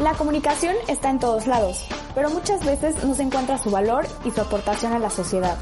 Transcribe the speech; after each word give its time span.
La 0.00 0.14
comunicación 0.14 0.76
está 0.86 1.10
en 1.10 1.18
todos 1.18 1.48
lados, 1.48 1.84
pero 2.14 2.30
muchas 2.30 2.64
veces 2.64 3.02
no 3.02 3.16
se 3.16 3.24
encuentra 3.24 3.58
su 3.58 3.68
valor 3.68 4.06
y 4.24 4.30
su 4.30 4.40
aportación 4.40 4.92
a 4.92 5.00
la 5.00 5.10
sociedad. 5.10 5.58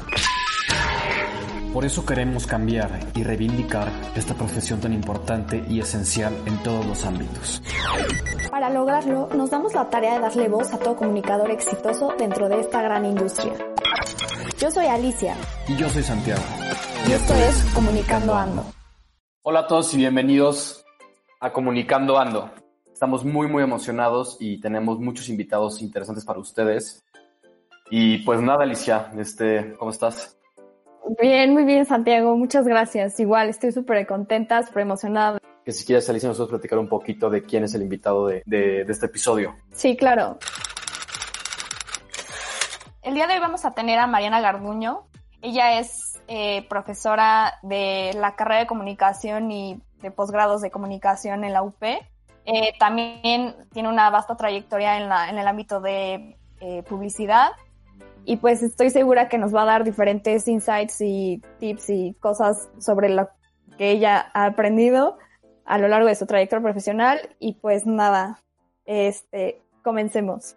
Por 1.73 1.85
eso 1.85 2.05
queremos 2.05 2.45
cambiar 2.45 2.99
y 3.15 3.23
reivindicar 3.23 3.91
esta 4.15 4.35
profesión 4.35 4.79
tan 4.79 4.93
importante 4.93 5.65
y 5.67 5.79
esencial 5.79 6.35
en 6.45 6.61
todos 6.61 6.85
los 6.85 7.03
ámbitos. 7.03 7.63
Para 8.51 8.69
lograrlo, 8.69 9.27
nos 9.35 9.49
damos 9.49 9.73
la 9.73 9.89
tarea 9.89 10.13
de 10.13 10.19
darle 10.19 10.49
voz 10.49 10.71
a 10.71 10.77
todo 10.77 10.95
comunicador 10.95 11.49
exitoso 11.49 12.13
dentro 12.19 12.47
de 12.47 12.59
esta 12.59 12.83
gran 12.83 13.05
industria. 13.05 13.53
Yo 14.59 14.69
soy 14.69 14.85
Alicia. 14.85 15.35
Y 15.67 15.75
yo 15.77 15.89
soy 15.89 16.03
Santiago. 16.03 16.43
Y, 17.07 17.11
esto, 17.11 17.33
es 17.33 17.73
Comunicando 17.73 18.35
Ando. 18.35 18.65
Hola 19.41 19.61
a 19.61 19.67
todos 19.67 19.91
y 19.95 19.97
bienvenidos 19.97 20.85
a 21.39 21.51
Comunicando 21.51 22.19
Ando. 22.19 22.51
Estamos 22.97 23.23
muy 23.23 23.47
muy 23.47 23.61
emocionados 23.61 24.37
y 24.39 24.59
tenemos 24.59 24.97
muchos 24.97 25.29
invitados 25.29 25.83
interesantes 25.83 26.25
para 26.25 26.39
ustedes. 26.39 27.05
Y 27.91 28.17
pues 28.25 28.41
nada, 28.41 28.63
Alicia, 28.63 29.11
este, 29.19 29.75
¿cómo 29.77 29.91
estás? 29.91 30.35
Bien, 31.21 31.53
muy 31.53 31.63
bien, 31.63 31.85
Santiago. 31.85 32.35
Muchas 32.35 32.67
gracias. 32.67 33.19
Igual, 33.19 33.49
estoy 33.49 33.71
súper 33.71 34.07
contenta, 34.07 34.63
súper 34.63 34.81
emocionada. 34.81 35.37
Que 35.63 35.73
si 35.73 35.85
quieres, 35.85 36.09
Alicia, 36.09 36.27
nosotros 36.27 36.49
platicar 36.49 36.79
un 36.79 36.89
poquito 36.89 37.29
de 37.29 37.43
quién 37.43 37.65
es 37.65 37.75
el 37.75 37.83
invitado 37.83 38.25
de, 38.25 38.41
de, 38.47 38.83
de 38.83 38.91
este 38.91 39.05
episodio. 39.05 39.55
Sí, 39.73 39.95
claro. 39.95 40.39
El 43.03 43.13
día 43.13 43.27
de 43.27 43.35
hoy 43.35 43.39
vamos 43.39 43.63
a 43.63 43.75
tener 43.75 43.99
a 43.99 44.07
Mariana 44.07 44.41
Garduño. 44.41 45.05
Ella 45.43 45.79
es 45.79 46.19
eh, 46.27 46.65
profesora 46.67 47.59
de 47.61 48.13
la 48.15 48.35
carrera 48.35 48.61
de 48.61 48.65
comunicación 48.65 49.51
y 49.51 49.79
de 50.01 50.09
posgrados 50.09 50.63
de 50.63 50.71
comunicación 50.71 51.43
en 51.43 51.53
la 51.53 51.61
UP. 51.61 51.83
Eh, 52.49 52.73
también 52.79 53.55
tiene 53.73 53.89
una 53.89 54.09
vasta 54.09 54.37
trayectoria 54.37 54.97
en, 54.97 55.09
la, 55.09 55.29
el 55.29 55.47
ámbito 55.47 55.81
de 55.81 56.37
eh, 56.61 56.81
publicidad 56.83 57.49
y 58.23 58.37
pues 58.37 58.63
estoy 58.63 58.89
segura 58.89 59.27
que 59.27 59.37
nos 59.37 59.53
va 59.53 59.63
a 59.63 59.65
dar 59.65 59.83
diferentes 59.83 60.47
insights 60.47 61.01
y 61.01 61.41
tips 61.59 61.89
y 61.89 62.13
cosas 62.21 62.69
sobre 62.77 63.09
lo 63.09 63.29
que 63.77 63.91
ella 63.91 64.31
ha 64.33 64.45
aprendido 64.45 65.17
a 65.65 65.77
lo 65.77 65.89
largo 65.89 66.07
de 66.07 66.15
su 66.15 66.25
trayectoria 66.25 66.63
profesional 66.63 67.19
y 67.37 67.55
pues 67.55 67.85
nada, 67.85 68.39
este, 68.85 69.61
comencemos. 69.83 70.55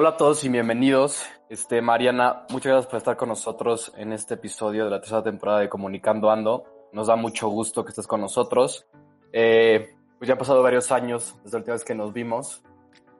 Hola 0.00 0.10
a 0.10 0.16
todos 0.16 0.44
y 0.44 0.48
bienvenidos. 0.48 1.24
Este, 1.48 1.82
Mariana, 1.82 2.46
muchas 2.50 2.70
gracias 2.70 2.86
por 2.86 2.98
estar 2.98 3.16
con 3.16 3.30
nosotros 3.30 3.92
en 3.96 4.12
este 4.12 4.34
episodio 4.34 4.84
de 4.84 4.90
la 4.92 5.00
tercera 5.00 5.24
temporada 5.24 5.58
de 5.58 5.68
Comunicando 5.68 6.30
Ando. 6.30 6.88
Nos 6.92 7.08
da 7.08 7.16
mucho 7.16 7.48
gusto 7.48 7.84
que 7.84 7.88
estés 7.88 8.06
con 8.06 8.20
nosotros. 8.20 8.86
Eh, 9.32 9.96
pues 10.16 10.28
ya 10.28 10.34
han 10.34 10.38
pasado 10.38 10.62
varios 10.62 10.92
años 10.92 11.34
desde 11.42 11.56
la 11.56 11.58
última 11.58 11.74
vez 11.74 11.84
que 11.84 11.96
nos 11.96 12.12
vimos. 12.12 12.62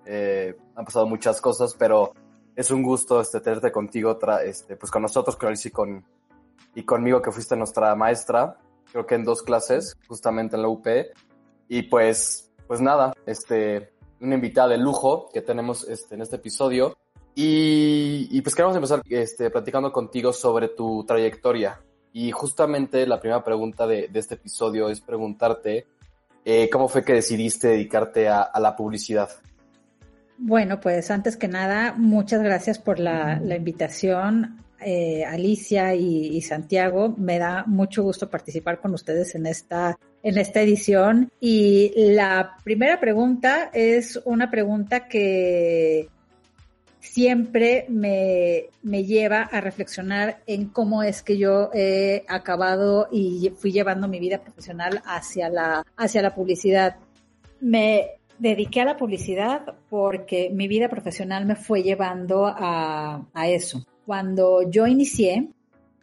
Eh, 0.06 0.56
han 0.76 0.84
pasado 0.84 1.08
muchas 1.08 1.40
cosas, 1.40 1.74
pero 1.76 2.12
es 2.54 2.70
un 2.70 2.84
gusto 2.84 3.20
este, 3.20 3.40
tenerte 3.40 3.72
contigo, 3.72 4.16
este, 4.44 4.76
pues 4.76 4.92
con 4.92 5.02
nosotros, 5.02 5.34
con 5.34 5.48
Alicia 5.48 5.70
y, 5.70 5.72
con, 5.72 6.06
y 6.76 6.84
conmigo, 6.84 7.20
que 7.20 7.32
fuiste 7.32 7.56
nuestra 7.56 7.92
maestra, 7.96 8.56
creo 8.92 9.04
que 9.04 9.16
en 9.16 9.24
dos 9.24 9.42
clases, 9.42 9.98
justamente 10.06 10.54
en 10.54 10.62
la 10.62 10.68
UP. 10.68 10.86
Y 11.66 11.82
pues, 11.82 12.52
pues 12.68 12.80
nada, 12.80 13.14
este, 13.26 13.97
una 14.20 14.34
invitada 14.34 14.68
de 14.68 14.78
lujo 14.78 15.28
que 15.32 15.42
tenemos 15.42 15.88
este, 15.88 16.14
en 16.14 16.22
este 16.22 16.36
episodio. 16.36 16.96
Y, 17.34 18.40
pues 18.42 18.54
queremos 18.54 18.74
empezar 18.74 19.00
este, 19.08 19.50
platicando 19.50 19.92
contigo 19.92 20.32
sobre 20.32 20.68
tu 20.68 21.04
trayectoria. 21.04 21.80
Y 22.12 22.32
justamente 22.32 23.06
la 23.06 23.20
primera 23.20 23.44
pregunta 23.44 23.86
de, 23.86 24.08
de 24.08 24.18
este 24.18 24.34
episodio 24.34 24.88
es 24.88 25.00
preguntarte 25.00 25.86
eh, 26.50 26.70
¿Cómo 26.70 26.88
fue 26.88 27.04
que 27.04 27.12
decidiste 27.12 27.68
dedicarte 27.68 28.26
a, 28.26 28.50
la 28.58 28.74
publicidad? 28.74 29.28
Bueno, 30.38 30.80
pues 30.80 31.10
antes 31.10 31.36
que 31.36 31.46
nada, 31.46 31.92
muchas 31.92 32.42
gracias 32.42 32.78
por 32.78 32.98
la, 32.98 33.38
invitación, 33.54 34.64
eh, 34.80 35.26
Alicia 35.26 35.94
y, 35.94 36.40
Santiago. 36.40 37.14
Me 37.18 37.38
da 37.38 37.64
mucho 37.66 38.02
gusto 38.02 38.30
participar 38.30 38.80
con 38.80 38.94
ustedes 38.94 39.34
en 39.34 39.44
esta, 39.44 39.98
en 40.22 40.38
esta 40.38 40.60
edición. 40.60 41.30
Y 41.40 41.92
la 41.96 42.56
primera 42.64 43.00
pregunta 43.00 43.70
es 43.72 44.20
una 44.24 44.50
pregunta 44.50 45.08
que 45.08 46.08
siempre 47.00 47.86
me, 47.88 48.66
me, 48.82 49.04
lleva 49.04 49.42
a 49.42 49.60
reflexionar 49.60 50.42
en 50.46 50.68
cómo 50.68 51.02
es 51.02 51.22
que 51.22 51.38
yo 51.38 51.70
he 51.72 52.24
acabado 52.28 53.08
y 53.10 53.52
fui 53.56 53.72
llevando 53.72 54.08
mi 54.08 54.20
vida 54.20 54.40
profesional 54.40 55.00
hacia 55.04 55.48
la, 55.48 55.84
hacia 55.96 56.22
la 56.22 56.34
publicidad. 56.34 56.96
Me 57.60 58.18
dediqué 58.38 58.82
a 58.82 58.84
la 58.84 58.96
publicidad 58.96 59.74
porque 59.88 60.50
mi 60.52 60.68
vida 60.68 60.88
profesional 60.88 61.46
me 61.46 61.56
fue 61.56 61.82
llevando 61.82 62.46
a, 62.46 63.26
a 63.32 63.48
eso. 63.48 63.84
Cuando 64.06 64.68
yo 64.70 64.86
inicié, 64.86 65.48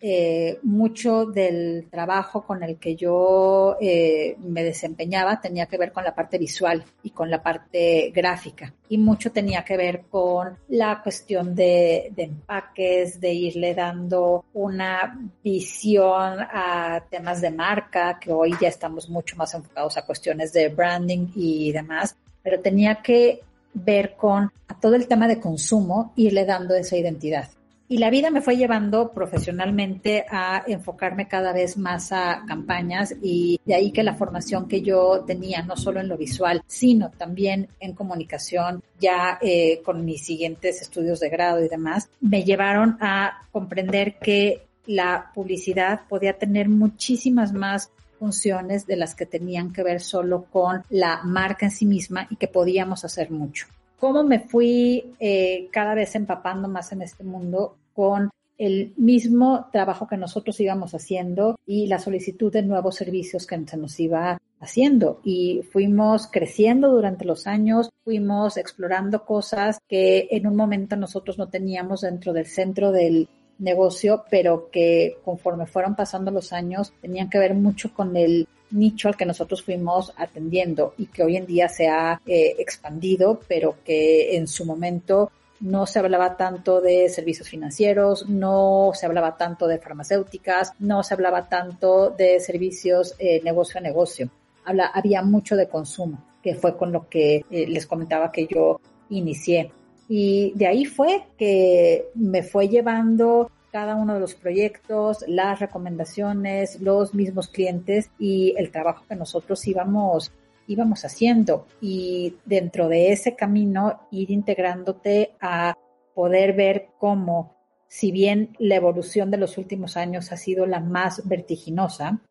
eh, 0.07 0.59
mucho 0.61 1.25
del 1.25 1.87
trabajo 1.89 2.45
con 2.45 2.61
el 2.61 2.77
que 2.77 2.95
yo 2.95 3.75
eh, 3.81 4.37
me 4.37 4.63
desempeñaba 4.63 5.41
tenía 5.41 5.65
que 5.65 5.79
ver 5.79 5.91
con 5.91 6.03
la 6.03 6.13
parte 6.13 6.37
visual 6.37 6.83
y 7.01 7.09
con 7.09 7.31
la 7.31 7.41
parte 7.41 8.11
gráfica 8.13 8.71
y 8.87 8.99
mucho 8.99 9.31
tenía 9.31 9.65
que 9.65 9.75
ver 9.77 10.03
con 10.07 10.59
la 10.67 11.01
cuestión 11.01 11.55
de, 11.55 12.13
empaques, 12.15 13.19
de 13.19 13.33
irle 13.33 13.73
dando 13.73 14.45
una 14.53 15.19
visión 15.43 16.37
a 16.39 17.03
temas 17.09 17.41
de 17.41 17.49
marca, 17.49 18.19
que 18.19 18.31
hoy 18.31 18.53
ya 18.61 18.67
estamos 18.67 19.09
mucho 19.09 19.35
más 19.37 19.55
enfocados 19.55 19.97
a 19.97 20.05
cuestiones 20.05 20.53
de 20.53 20.69
branding 20.69 21.29
y 21.35 21.71
demás, 21.71 22.15
pero 22.43 22.59
tenía 22.59 23.01
que 23.01 23.41
ver 23.73 24.15
con 24.15 24.51
todo 24.79 24.93
el 24.93 25.07
tema 25.07 25.27
de 25.27 25.39
consumo, 25.39 26.13
irle 26.15 26.45
dando 26.45 26.75
esa 26.75 26.95
identidad. 26.95 27.49
Y 27.87 27.99
la 27.99 28.09
vida 28.09 28.31
me 28.31 28.41
fue 28.41 28.57
llevando 28.57 29.11
profesionalmente 29.11 30.25
a 30.29 30.63
enfocarme 30.65 31.27
cada 31.27 31.53
vez 31.53 31.77
más 31.77 32.11
a 32.11 32.43
campañas 32.47 33.13
y 33.21 33.59
de 33.63 33.75
ahí 33.75 33.91
que 33.91 34.01
la 34.01 34.15
formación 34.15 34.67
que 34.67 34.81
yo 34.81 35.23
tenía, 35.27 35.61
no 35.61 35.77
solo 35.77 35.99
en 35.99 36.07
lo 36.07 36.17
visual, 36.17 36.63
sino 36.65 37.11
también 37.11 37.67
en 37.79 37.93
comunicación, 37.93 38.81
ya 38.99 39.37
eh, 39.39 39.83
con 39.85 40.03
mis 40.03 40.25
siguientes 40.25 40.81
estudios 40.81 41.19
de 41.19 41.29
grado 41.29 41.63
y 41.63 41.67
demás, 41.67 42.09
me 42.21 42.43
llevaron 42.43 42.97
a 43.01 43.43
comprender 43.51 44.15
que 44.17 44.63
la 44.87 45.31
publicidad 45.35 46.01
podía 46.09 46.39
tener 46.39 46.69
muchísimas 46.69 47.53
más 47.53 47.91
funciones 48.17 48.87
de 48.87 48.95
las 48.95 49.13
que 49.13 49.27
tenían 49.27 49.71
que 49.71 49.83
ver 49.83 50.01
solo 50.01 50.45
con 50.51 50.83
la 50.89 51.21
marca 51.23 51.67
en 51.67 51.71
sí 51.71 51.85
misma 51.85 52.25
y 52.31 52.37
que 52.37 52.47
podíamos 52.47 53.05
hacer 53.05 53.29
mucho 53.29 53.67
cómo 53.99 54.23
me 54.23 54.39
fui 54.39 55.13
eh, 55.19 55.67
cada 55.71 55.95
vez 55.95 56.15
empapando 56.15 56.67
más 56.67 56.91
en 56.91 57.01
este 57.01 57.23
mundo 57.23 57.75
con 57.93 58.29
el 58.57 58.93
mismo 58.97 59.67
trabajo 59.71 60.07
que 60.07 60.17
nosotros 60.17 60.59
íbamos 60.59 60.93
haciendo 60.93 61.57
y 61.65 61.87
la 61.87 61.99
solicitud 61.99 62.51
de 62.51 62.61
nuevos 62.61 62.95
servicios 62.95 63.45
que 63.45 63.59
se 63.65 63.77
nos 63.77 63.99
iba 63.99 64.37
haciendo. 64.59 65.19
Y 65.23 65.63
fuimos 65.71 66.27
creciendo 66.27 66.89
durante 66.91 67.25
los 67.25 67.47
años, 67.47 67.89
fuimos 68.03 68.57
explorando 68.57 69.25
cosas 69.25 69.79
que 69.87 70.27
en 70.31 70.47
un 70.47 70.55
momento 70.55 70.95
nosotros 70.95 71.37
no 71.37 71.49
teníamos 71.49 72.01
dentro 72.01 72.33
del 72.33 72.45
centro 72.45 72.91
del 72.91 73.27
negocio, 73.57 74.25
pero 74.29 74.69
que 74.71 75.17
conforme 75.23 75.65
fueron 75.65 75.95
pasando 75.95 76.31
los 76.31 76.53
años 76.53 76.93
tenían 77.01 77.29
que 77.29 77.39
ver 77.39 77.53
mucho 77.53 77.93
con 77.93 78.15
el 78.15 78.47
nicho 78.71 79.07
al 79.07 79.17
que 79.17 79.25
nosotros 79.25 79.63
fuimos 79.63 80.13
atendiendo 80.17 80.93
y 80.97 81.07
que 81.07 81.23
hoy 81.23 81.37
en 81.37 81.45
día 81.45 81.69
se 81.69 81.87
ha 81.87 82.21
eh, 82.25 82.55
expandido, 82.59 83.39
pero 83.47 83.75
que 83.83 84.35
en 84.35 84.47
su 84.47 84.65
momento 84.65 85.31
no 85.61 85.85
se 85.85 85.99
hablaba 85.99 86.35
tanto 86.35 86.81
de 86.81 87.09
servicios 87.09 87.49
financieros, 87.49 88.27
no 88.27 88.91
se 88.93 89.05
hablaba 89.05 89.37
tanto 89.37 89.67
de 89.67 89.79
farmacéuticas, 89.79 90.73
no 90.79 91.03
se 91.03 91.13
hablaba 91.13 91.47
tanto 91.47 92.09
de 92.09 92.39
servicios 92.39 93.15
eh, 93.19 93.41
negocio 93.43 93.79
a 93.79 93.81
negocio. 93.81 94.29
Había 94.65 95.21
mucho 95.21 95.55
de 95.55 95.69
consumo, 95.69 96.23
que 96.41 96.55
fue 96.55 96.75
con 96.75 96.91
lo 96.91 97.07
que 97.07 97.45
eh, 97.49 97.67
les 97.67 97.85
comentaba 97.85 98.31
que 98.31 98.47
yo 98.47 98.79
inicié. 99.09 99.71
Y 100.09 100.53
de 100.55 100.67
ahí 100.67 100.85
fue 100.85 101.23
que 101.37 102.09
me 102.15 102.43
fue 102.43 102.67
llevando 102.67 103.51
cada 103.75 103.95
uno 103.97 104.13
de 104.13 104.21
los 104.21 104.35
proyectos, 104.35 105.25
las 105.27 105.59
recomendaciones, 105.59 106.79
los 106.79 107.13
mismos 107.13 107.49
clientes 107.49 108.09
y 108.17 108.53
el 108.55 108.71
trabajo 108.71 109.03
que 109.05 109.17
nosotros 109.17 109.67
íbamos 109.67 110.31
íbamos 110.65 111.03
haciendo. 111.03 111.67
Y 111.81 112.37
dentro 112.45 112.87
de 112.87 113.11
ese 113.11 113.35
camino 113.35 114.07
ir 114.11 114.31
integrándote 114.31 115.35
a 115.41 115.75
poder 116.13 116.53
ver 116.53 116.87
cómo, 116.97 117.53
si 117.89 118.13
bien 118.13 118.55
la 118.59 118.75
evolución 118.75 119.29
de 119.29 119.39
los 119.39 119.57
últimos 119.57 119.97
años 119.97 120.31
ha 120.31 120.37
sido 120.37 120.65
la 120.65 120.79
más 120.79 121.27
vertiginosa, 121.27 122.21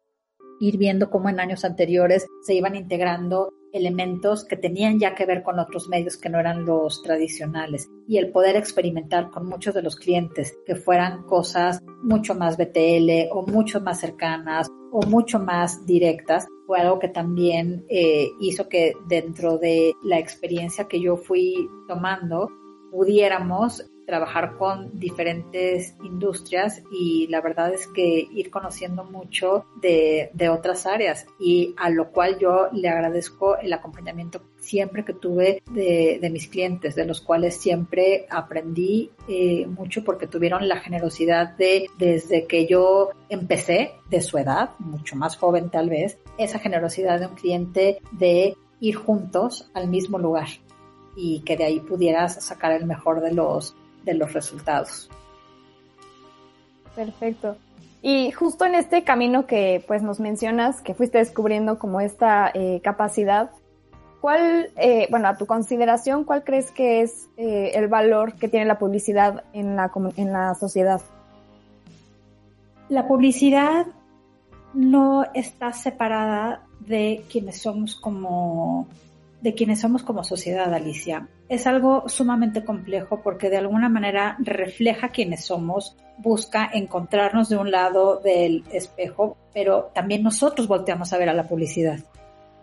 ir 0.61 0.79
viendo 0.79 1.11
cómo 1.11 1.29
en 1.29 1.41
años 1.41 1.67
anteriores 1.67 2.27
se 2.47 2.55
iban 2.55 2.75
integrando 2.75 3.53
elementos 3.75 4.45
que 4.45 4.57
tenían 4.57 4.99
ya 4.99 5.15
que 5.15 5.27
ver 5.27 5.43
con 5.43 5.59
otros 5.59 5.89
medios 5.89 6.17
que 6.17 6.31
no 6.31 6.39
eran 6.39 6.65
los 6.65 7.03
tradicionales. 7.03 7.91
Y 8.09 8.19
el 8.19 8.31
poder 8.31 8.57
experimentar 8.57 9.31
con 9.31 9.47
muchos 9.47 9.75
de 9.75 9.83
los 9.83 9.97
clientes 9.97 10.57
que 10.65 10.77
fueran 10.77 11.25
cosas 11.25 11.83
mucho 12.03 12.35
más 12.35 12.57
BTL 12.57 13.31
o 13.33 13.47
mucho 13.47 13.81
más 13.81 14.01
cercanas 14.01 14.69
o 14.93 15.03
mucho 15.07 15.41
más 15.41 15.85
directas 15.85 16.47
fue 16.67 16.81
algo 16.81 16.99
que 16.99 17.09
también 17.09 17.85
eh, 17.89 18.29
hizo 18.41 18.69
que 18.69 18.93
dentro 19.09 19.59
de 19.59 19.93
la 20.03 20.19
experiencia 20.19 20.87
que 20.87 21.01
yo 21.01 21.17
fui 21.17 21.69
tomando 21.89 22.49
pudiéramos 22.91 23.85
trabajar 24.07 24.57
con 24.57 24.99
diferentes 24.99 25.95
industrias 26.03 26.83
y 26.93 27.27
la 27.29 27.41
verdad 27.41 27.73
es 27.73 27.87
que 27.87 28.27
ir 28.33 28.51
conociendo 28.51 29.05
mucho 29.05 29.67
de, 29.81 30.31
de, 30.35 30.49
otras 30.49 30.87
áreas 30.87 31.27
y 31.39 31.75
a 31.77 31.91
lo 31.91 32.11
cual 32.11 32.39
yo 32.39 32.69
le 32.73 32.89
agradezco 32.89 33.57
el 33.57 33.73
acompañamiento 33.73 34.43
siempre 34.59 35.05
que 35.05 35.13
tuve 35.13 35.63
de, 35.71 36.19
de 36.21 36.31
mis 36.31 36.49
clientes, 36.49 36.95
de 36.95 37.05
los 37.05 37.21
cuales 37.21 37.57
siempre 37.57 38.27
aprendí 38.31 39.11
eh, 39.29 39.67
mucho 39.67 40.05
porque 40.05 40.27
tuvieron 40.27 40.69
la 40.69 40.81
generosidad 40.81 41.57
de, 41.57 41.87
desde 41.99 42.47
que 42.47 42.67
yo 42.67 43.11
empecé, 43.29 43.93
de 44.09 44.21
su 44.21 44.39
edad, 44.39 44.71
mucho 44.79 45.17
más 45.17 45.37
joven 45.37 45.71
tal 45.71 45.91
vez, 45.91 46.19
esa 46.39 46.59
generosidad 46.59 47.21
de 47.21 47.27
un 47.27 47.35
cliente 47.35 48.01
de 48.13 48.57
ir 48.81 48.97
juntos 48.97 49.71
al 49.75 49.89
mismo 49.89 50.19
lugar 50.19 50.49
y 51.17 51.41
que 51.41 51.57
de 51.57 51.65
ahí 51.65 51.81
pudieras 51.81 52.45
sacar 52.45 52.73
el 52.73 52.87
mejor 52.87 53.21
de 53.21 53.33
los 53.33 53.77
de 54.05 54.15
los 54.15 54.33
resultados. 54.33 55.11
Perfecto. 56.95 57.57
Y 58.03 58.33
justo 58.33 58.67
en 58.67 58.75
este 58.75 59.03
camino 59.03 59.47
que 59.47 59.83
pues 59.87 60.03
nos 60.03 60.21
mencionas, 60.21 60.83
que 60.83 60.95
fuiste 60.95 61.19
descubriendo 61.19 61.79
como 61.79 62.01
esta 62.01 62.51
eh, 62.53 62.81
capacidad, 62.85 63.51
¿cuál, 64.21 64.71
eh, 64.77 65.07
bueno, 65.11 65.29
a 65.29 65.39
tu 65.39 65.47
consideración, 65.47 66.25
cuál 66.25 66.45
crees 66.45 66.71
que 66.71 67.01
es 67.01 67.29
eh, 67.39 67.73
el 67.75 67.89
valor 67.89 68.35
que 68.35 68.49
tiene 68.49 68.67
la 68.67 68.79
publicidad 68.79 69.45
en 69.55 69.77
la, 69.77 69.91
en 70.17 70.33
la 70.33 70.55
sociedad? 70.55 71.01
La 72.91 73.09
publicidad 73.09 73.87
no 74.75 75.25
está 75.33 75.73
separada 75.73 76.63
de 76.81 77.25
quienes 77.31 77.63
somos 77.63 77.97
como 77.97 78.87
de 79.45 79.53
quienes 79.53 79.81
somos 79.81 80.03
como 80.03 80.25
sociedad, 80.25 80.73
Alicia. 80.73 81.29
Es 81.51 81.67
algo 81.67 82.09
sumamente 82.09 82.65
complejo 82.65 83.21
porque 83.23 83.51
de 83.51 83.59
alguna 83.59 83.91
manera 83.91 84.39
refleja 84.39 85.11
quienes 85.11 85.45
somos, 85.45 85.99
busca 86.17 86.71
encontrarnos 86.73 87.51
de 87.51 87.59
un 87.59 87.71
lado 87.71 88.21
del 88.21 88.65
espejo, 88.73 89.37
pero 89.53 89.91
también 89.95 90.23
nosotros 90.23 90.67
volteamos 90.67 91.13
a 91.13 91.19
ver 91.19 91.29
a 91.29 91.35
la 91.35 91.47
publicidad. 91.47 91.99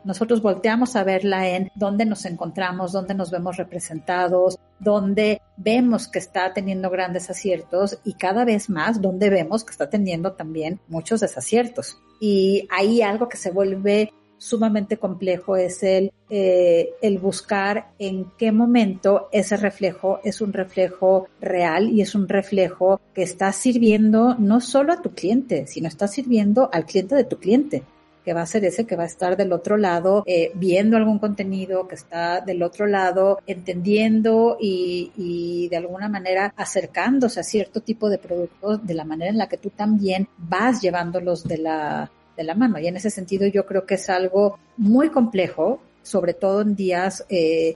Nosotros 0.04 0.42
volteamos 0.42 0.96
a 0.96 1.04
verla 1.04 1.50
en 1.50 1.70
dónde 1.76 2.08
nos 2.08 2.26
encontramos, 2.26 2.94
dónde 2.94 3.14
nos 3.14 3.30
vemos 3.30 3.58
representados, 3.58 4.58
dónde 4.80 5.40
vemos 5.58 6.08
que 6.08 6.18
está 6.18 6.52
teniendo 6.52 6.90
grandes 6.90 7.30
aciertos 7.30 8.00
y 8.04 8.14
cada 8.14 8.44
vez 8.44 8.72
más 8.72 9.00
donde 9.00 9.30
vemos 9.30 9.64
que 9.64 9.72
está 9.72 9.92
teniendo 9.92 10.34
también 10.34 10.80
muchos 10.88 11.20
desaciertos. 11.20 12.00
Y 12.20 12.68
hay 12.72 13.04
algo 13.04 13.30
que 13.30 13.38
se 13.38 13.52
vuelve 13.52 14.12
sumamente 14.42 14.98
complejo 14.98 15.56
es 15.56 15.84
el, 15.84 16.12
eh, 16.28 16.90
el 17.04 17.20
buscar 17.20 17.92
en 18.00 18.26
qué 18.40 18.52
momento 18.52 19.30
ese 19.32 19.56
reflejo 19.56 20.20
es 20.24 20.42
un 20.42 20.52
reflejo 20.52 21.28
real 21.40 21.90
y 21.90 22.02
es 22.02 22.16
un 22.16 22.28
reflejo 22.28 23.00
que 23.14 23.22
está 23.22 23.54
sirviendo 23.54 24.36
no 24.40 24.60
solo 24.60 24.94
a 24.94 25.02
tu 25.02 25.12
cliente, 25.12 25.68
sino 25.68 25.88
está 25.88 26.08
sirviendo 26.08 26.72
al 26.74 26.86
cliente 26.86 27.14
de 27.14 27.24
tu 27.24 27.38
cliente 27.38 27.84
que 28.26 28.34
va 28.34 28.42
a 28.42 28.46
ser 28.46 28.66
ese 28.66 28.86
que 28.86 28.96
va 28.96 29.04
a 29.04 29.08
estar 29.08 29.36
del 29.36 29.52
otro 29.52 29.78
lado 29.78 30.24
eh, 30.26 30.52
viendo 30.56 30.98
algún 30.98 31.20
contenido, 31.20 31.88
que 31.88 31.96
está 31.96 32.42
del 32.42 32.62
otro 32.64 32.86
lado 32.86 33.40
entendiendo 33.48 34.58
y, 34.60 35.12
y, 35.18 35.70
de 35.70 35.78
alguna 35.78 36.08
manera 36.08 36.54
acercándose 36.56 37.40
a 37.40 37.44
cierto 37.44 37.82
tipo 37.82 38.10
de 38.10 38.20
productos 38.20 38.86
de 38.86 38.94
la 38.94 39.06
manera 39.06 39.32
en 39.32 39.40
la 39.40 39.50
que 39.50 39.58
tú 39.58 39.72
también 39.72 40.28
vas 40.38 40.82
llevándolos 40.82 41.44
de 41.44 41.58
la, 41.58 42.12
de 42.36 42.44
la 42.44 42.56
mano. 42.56 42.80
Y 42.80 42.88
en 42.88 42.98
ese 42.98 43.10
sentido 43.10 43.48
yo 43.48 43.66
creo 43.66 43.86
que 43.86 43.96
es 43.96 44.10
algo 44.10 44.60
muy 44.78 45.10
complejo, 45.10 45.82
sobre 46.04 46.34
todo 46.34 46.62
en 46.62 46.76
días 46.76 47.26
eh, 47.30 47.76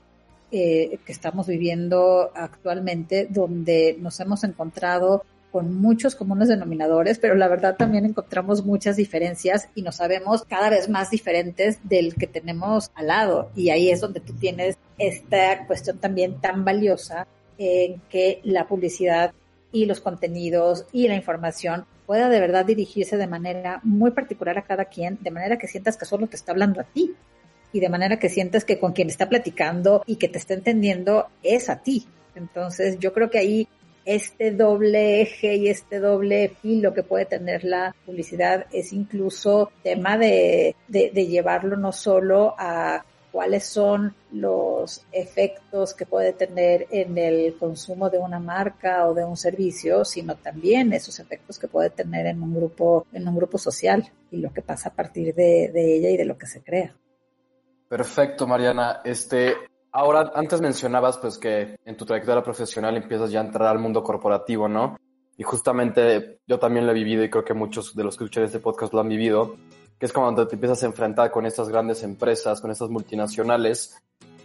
eh, 0.50 0.98
que 1.04 1.12
estamos 1.12 1.46
viviendo 1.46 2.30
actualmente, 2.34 3.26
donde 3.30 3.96
nos 4.00 4.18
hemos 4.20 4.44
encontrado 4.44 5.24
con 5.50 5.74
muchos 5.74 6.14
comunes 6.14 6.48
denominadores, 6.48 7.18
pero 7.18 7.34
la 7.34 7.48
verdad 7.48 7.76
también 7.76 8.04
encontramos 8.04 8.64
muchas 8.64 8.96
diferencias 8.96 9.70
y 9.74 9.82
nos 9.82 9.96
sabemos 9.96 10.44
cada 10.44 10.68
vez 10.68 10.88
más 10.90 11.10
diferentes 11.10 11.78
del 11.82 12.14
que 12.14 12.26
tenemos 12.26 12.90
al 12.94 13.06
lado. 13.06 13.50
Y 13.56 13.70
ahí 13.70 13.90
es 13.90 14.00
donde 14.00 14.20
tú 14.20 14.34
tienes 14.34 14.76
esta 14.98 15.66
cuestión 15.66 15.98
también 15.98 16.40
tan 16.40 16.64
valiosa 16.64 17.26
en 17.58 18.02
que 18.10 18.40
la 18.44 18.68
publicidad 18.68 19.32
y 19.72 19.86
los 19.86 20.00
contenidos 20.00 20.84
y 20.92 21.08
la 21.08 21.16
información 21.16 21.86
pueda 22.06 22.28
de 22.28 22.40
verdad 22.40 22.64
dirigirse 22.64 23.16
de 23.16 23.26
manera 23.26 23.80
muy 23.82 24.12
particular 24.12 24.58
a 24.58 24.62
cada 24.62 24.86
quien, 24.86 25.18
de 25.20 25.30
manera 25.30 25.58
que 25.58 25.66
sientas 25.66 25.96
que 25.96 26.04
solo 26.04 26.26
te 26.26 26.36
está 26.36 26.52
hablando 26.52 26.80
a 26.80 26.84
ti 26.84 27.14
y 27.72 27.80
de 27.80 27.88
manera 27.88 28.18
que 28.18 28.28
sientas 28.28 28.64
que 28.64 28.78
con 28.78 28.92
quien 28.92 29.08
está 29.08 29.28
platicando 29.28 30.02
y 30.06 30.16
que 30.16 30.28
te 30.28 30.38
está 30.38 30.54
entendiendo 30.54 31.26
es 31.42 31.68
a 31.68 31.82
ti. 31.82 32.06
Entonces 32.34 32.98
yo 32.98 33.12
creo 33.12 33.28
que 33.28 33.38
ahí 33.38 33.68
este 34.04 34.52
doble 34.52 35.20
eje 35.20 35.56
y 35.56 35.68
este 35.68 35.98
doble 35.98 36.52
filo 36.62 36.94
que 36.94 37.02
puede 37.02 37.24
tener 37.24 37.64
la 37.64 37.94
publicidad 38.06 38.66
es 38.72 38.92
incluso 38.92 39.72
tema 39.82 40.16
de, 40.16 40.76
de, 40.86 41.10
de 41.12 41.26
llevarlo 41.26 41.76
no 41.76 41.90
solo 41.90 42.54
a 42.56 43.04
cuáles 43.36 43.66
son 43.66 44.14
los 44.32 45.04
efectos 45.12 45.92
que 45.92 46.06
puede 46.06 46.32
tener 46.32 46.86
en 46.90 47.18
el 47.18 47.54
consumo 47.58 48.08
de 48.08 48.16
una 48.16 48.40
marca 48.40 49.06
o 49.06 49.12
de 49.12 49.26
un 49.26 49.36
servicio, 49.36 50.06
sino 50.06 50.36
también 50.36 50.94
esos 50.94 51.20
efectos 51.20 51.58
que 51.58 51.68
puede 51.68 51.90
tener 51.90 52.24
en 52.24 52.42
un 52.42 52.54
grupo, 52.54 53.06
en 53.12 53.28
un 53.28 53.36
grupo 53.36 53.58
social 53.58 54.10
y 54.30 54.38
lo 54.38 54.54
que 54.54 54.62
pasa 54.62 54.88
a 54.88 54.94
partir 54.94 55.34
de, 55.34 55.70
ella 55.74 56.08
y 56.08 56.16
de 56.16 56.24
lo 56.24 56.38
que 56.38 56.46
se 56.46 56.62
crea. 56.62 56.96
Perfecto, 57.90 58.46
Mariana. 58.46 59.02
Este, 59.04 59.52
ahora, 59.92 60.32
antes 60.34 60.62
mencionabas 60.62 61.18
pues 61.18 61.36
que 61.36 61.76
en 61.84 61.94
tu 61.94 62.06
trayectoria 62.06 62.42
profesional 62.42 62.96
empiezas 62.96 63.30
ya 63.30 63.42
a 63.42 63.44
entrar 63.44 63.68
al 63.68 63.78
mundo 63.78 64.02
corporativo, 64.02 64.66
¿no? 64.66 64.96
Y 65.36 65.42
justamente 65.42 66.38
yo 66.46 66.58
también 66.58 66.86
lo 66.86 66.92
he 66.92 66.94
vivido 66.94 67.22
y 67.22 67.28
creo 67.28 67.44
que 67.44 67.52
muchos 67.52 67.94
de 67.94 68.02
los 68.02 68.16
que 68.16 68.24
escuchan 68.24 68.44
este 68.44 68.60
podcast 68.60 68.94
lo 68.94 69.00
han 69.00 69.10
vivido 69.10 69.56
que 69.98 70.06
es 70.06 70.12
cuando 70.12 70.46
te 70.46 70.56
empiezas 70.56 70.82
a 70.82 70.86
enfrentar 70.86 71.30
con 71.30 71.46
estas 71.46 71.68
grandes 71.68 72.02
empresas, 72.02 72.60
con 72.60 72.70
estas 72.70 72.90
multinacionales, 72.90 73.96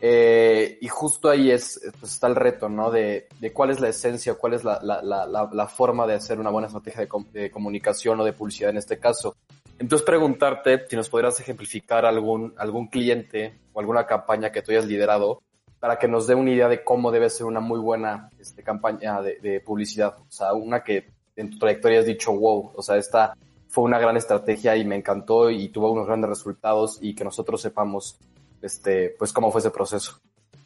eh, 0.03 0.79
y 0.81 0.87
justo 0.87 1.29
ahí 1.29 1.51
es, 1.51 1.79
pues 1.99 2.13
está 2.13 2.25
el 2.25 2.35
reto, 2.35 2.67
¿no? 2.67 2.89
De, 2.89 3.27
de 3.39 3.53
cuál 3.53 3.69
es 3.69 3.79
la 3.79 3.89
esencia, 3.89 4.33
cuál 4.33 4.55
es 4.55 4.63
la, 4.63 4.79
la, 4.81 5.03
la, 5.03 5.27
la, 5.27 5.67
forma 5.67 6.07
de 6.07 6.15
hacer 6.15 6.39
una 6.39 6.49
buena 6.49 6.67
estrategia 6.67 7.05
de, 7.05 7.39
de, 7.39 7.51
comunicación 7.51 8.19
o 8.19 8.25
de 8.25 8.33
publicidad 8.33 8.71
en 8.71 8.77
este 8.77 8.97
caso. 8.97 9.35
Entonces 9.77 10.03
preguntarte 10.03 10.87
si 10.89 10.95
nos 10.95 11.07
podrías 11.07 11.39
ejemplificar 11.39 12.05
algún, 12.05 12.55
algún 12.57 12.87
cliente 12.87 13.59
o 13.73 13.79
alguna 13.79 14.07
campaña 14.07 14.51
que 14.51 14.63
tú 14.63 14.71
hayas 14.71 14.87
liderado 14.87 15.43
para 15.79 15.99
que 15.99 16.07
nos 16.07 16.25
dé 16.25 16.33
una 16.33 16.51
idea 16.51 16.67
de 16.67 16.83
cómo 16.83 17.11
debe 17.11 17.29
ser 17.29 17.45
una 17.45 17.59
muy 17.59 17.79
buena 17.79 18.31
este, 18.39 18.63
campaña 18.63 19.21
de, 19.21 19.39
de 19.39 19.59
publicidad. 19.59 20.15
O 20.17 20.31
sea, 20.31 20.53
una 20.53 20.83
que 20.83 21.11
en 21.35 21.51
tu 21.51 21.59
trayectoria 21.59 21.99
has 21.99 22.05
dicho, 22.07 22.33
wow, 22.33 22.71
o 22.75 22.81
sea, 22.81 22.97
esta 22.97 23.35
fue 23.71 23.85
una 23.85 23.99
gran 23.99 24.17
estrategia 24.17 24.75
y 24.75 24.85
me 24.85 24.97
encantó 24.97 25.49
y 25.49 25.69
tuvo 25.69 25.91
unos 25.91 26.05
grandes 26.05 26.29
resultados 26.29 26.99
y 27.01 27.15
que 27.15 27.23
nosotros 27.23 27.61
sepamos 27.61 28.17
este, 28.61 29.15
pues 29.17 29.31
cómo 29.31 29.49
fue 29.51 29.59
ese 29.59 29.71
proceso. 29.71 30.19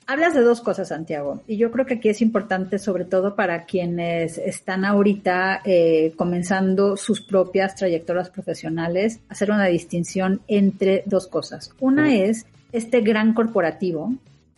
Hablas 0.08 0.36
de 0.36 0.42
dos 0.42 0.62
cosas, 0.62 0.90
Santiago, 0.90 1.42
y 1.48 1.58
yo 1.58 1.72
creo 1.72 1.86
que 1.86 1.96
aquí 1.96 2.10
es 2.10 2.22
importante, 2.22 2.78
sobre 2.78 3.06
todo 3.06 3.36
para 3.36 3.66
quienes 3.66 4.38
están 4.38 4.86
ahorita 4.86 5.62
eh, 5.66 6.14
comenzando 6.16 6.96
sus 6.96 7.22
propias 7.22 7.76
trayectorias 7.76 8.30
profesionales, 8.30 9.20
hacer 9.30 9.50
una 9.50 9.66
distinción 9.66 10.42
entre 10.48 11.04
dos 11.08 11.28
cosas. 11.28 11.72
Una 11.80 12.16
es 12.16 12.46
este 12.72 13.02
gran 13.02 13.34
corporativo, 13.34 14.14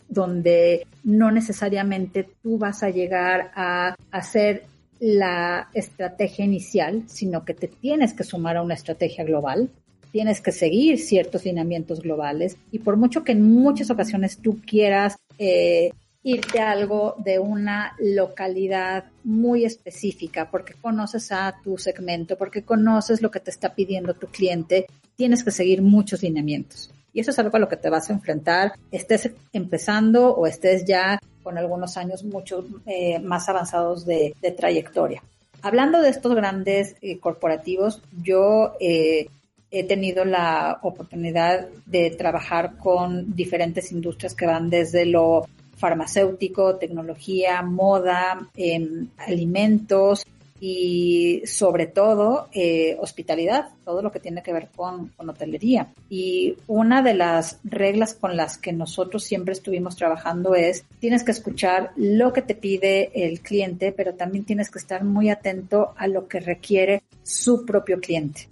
donde 0.08 0.86
no 1.04 1.30
necesariamente 1.30 2.28
tú 2.42 2.58
vas 2.58 2.82
a 2.82 2.90
llegar 2.90 3.50
a 3.54 3.94
hacer 4.10 4.64
la 5.00 5.68
estrategia 5.74 6.44
inicial, 6.44 7.04
sino 7.06 7.44
que 7.44 7.54
te 7.54 7.68
tienes 7.68 8.14
que 8.14 8.24
sumar 8.24 8.56
a 8.56 8.62
una 8.62 8.74
estrategia 8.74 9.24
global, 9.24 9.70
tienes 10.12 10.40
que 10.40 10.52
seguir 10.52 10.98
ciertos 10.98 11.44
lineamientos 11.44 12.00
globales 12.00 12.56
y 12.72 12.78
por 12.78 12.96
mucho 12.96 13.24
que 13.24 13.32
en 13.32 13.42
muchas 13.42 13.90
ocasiones 13.90 14.38
tú 14.38 14.60
quieras 14.66 15.16
eh, 15.38 15.90
irte 16.22 16.60
a 16.60 16.72
algo 16.72 17.14
de 17.18 17.38
una 17.38 17.94
localidad 17.98 19.04
muy 19.24 19.64
específica 19.64 20.50
porque 20.50 20.74
conoces 20.74 21.30
a 21.32 21.56
tu 21.62 21.78
segmento, 21.78 22.36
porque 22.36 22.62
conoces 22.62 23.22
lo 23.22 23.30
que 23.30 23.40
te 23.40 23.50
está 23.50 23.74
pidiendo 23.74 24.14
tu 24.14 24.26
cliente, 24.26 24.86
tienes 25.16 25.44
que 25.44 25.50
seguir 25.50 25.82
muchos 25.82 26.22
lineamientos. 26.22 26.90
Y 27.12 27.20
eso 27.20 27.30
es 27.30 27.38
algo 27.38 27.56
a 27.56 27.60
lo 27.60 27.68
que 27.68 27.76
te 27.76 27.90
vas 27.90 28.10
a 28.10 28.12
enfrentar, 28.12 28.72
estés 28.90 29.30
empezando 29.52 30.34
o 30.34 30.46
estés 30.46 30.84
ya 30.84 31.18
con 31.48 31.56
algunos 31.56 31.96
años 31.96 32.24
mucho 32.24 32.66
eh, 32.84 33.18
más 33.20 33.48
avanzados 33.48 34.04
de, 34.04 34.34
trayectoria. 34.54 35.22
Hablando 35.62 36.02
de 36.02 36.10
estos 36.10 36.34
grandes 36.34 36.94
eh, 37.00 37.18
corporativos, 37.18 38.02
yo 38.22 38.74
eh, 38.80 39.28
he 39.70 39.84
tenido 39.84 40.26
la 40.26 40.78
oportunidad 40.82 41.68
de 41.86 42.10
trabajar 42.10 42.76
con 42.76 43.34
diferentes 43.34 43.92
industrias 43.92 44.34
que 44.34 44.44
van 44.44 44.68
desde 44.68 45.06
lo 45.06 45.48
farmacéutico, 45.78 46.76
tecnología, 46.76 47.62
moda, 47.62 48.46
em, 48.54 49.08
alimentos, 49.16 50.26
y 50.60 51.42
sobre 51.46 51.86
todo 51.86 52.48
eh, 52.52 52.96
hospitalidad, 53.00 53.68
todo 53.84 54.02
lo 54.02 54.10
que 54.10 54.20
tiene 54.20 54.42
que 54.42 54.52
ver 54.52 54.68
con, 54.74 55.08
con, 55.08 55.28
hotelería. 55.28 55.88
Y 56.08 56.56
una 56.66 57.02
de 57.02 57.14
las 57.14 57.60
reglas 57.64 58.14
con 58.14 58.36
las 58.36 58.58
que 58.58 58.72
nosotros 58.72 59.22
siempre 59.24 59.52
estuvimos 59.52 59.96
trabajando 59.96 60.54
es, 60.54 60.84
tienes 60.98 61.22
que 61.22 61.30
escuchar 61.30 61.92
lo 61.96 62.32
que 62.32 62.42
te 62.42 62.54
pide 62.54 63.10
el 63.14 63.40
cliente, 63.40 63.92
pero 63.92 64.14
también 64.14 64.44
tienes 64.44 64.70
que 64.70 64.78
estar 64.78 65.04
muy 65.04 65.30
atento 65.30 65.94
a 65.96 66.08
lo 66.08 66.26
que 66.26 66.40
requiere 66.40 67.02
su 67.22 67.64
propio 67.64 68.00
cliente. 68.00 68.48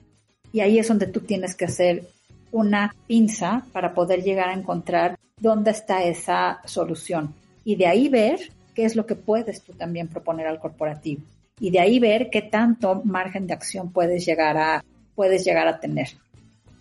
Y 0.53 0.61
ahí 0.61 0.79
es 0.79 0.89
donde 0.89 1.09
tú 1.09 1.21
tienes 1.21 1.55
que 1.55 1.65
hacer 1.65 2.05
una 2.53 2.95
pinza 3.07 3.67
para 3.73 3.95
poder 3.95 4.23
llegar 4.23 4.49
a 4.49 4.55
encontrar 4.55 5.19
dónde 5.41 5.73
está 5.73 6.05
esa 6.05 6.61
solución. 6.65 7.35
Y 7.65 7.75
de 7.77 7.87
ahí 7.89 8.09
ver 8.09 8.39
qué 8.75 8.85
es 8.85 8.95
lo 8.95 9.07
que 9.07 9.17
puedes 9.17 9.63
tú 9.63 9.73
también 9.73 10.09
proponer 10.09 10.47
al 10.47 10.61
corporativo 10.61 11.23
y 11.59 11.71
de 11.71 11.81
ahí 11.81 11.99
ver 11.99 12.29
qué 12.31 12.43
tanto 12.43 13.03
margen 13.05 13.47
de 13.47 13.55
acción 13.55 13.91
puedes 13.93 14.27
llegar 14.27 14.57
a, 14.57 14.85
puedes 15.15 15.45
llegar 15.45 15.69
a 15.69 15.81
tener. 15.81 16.09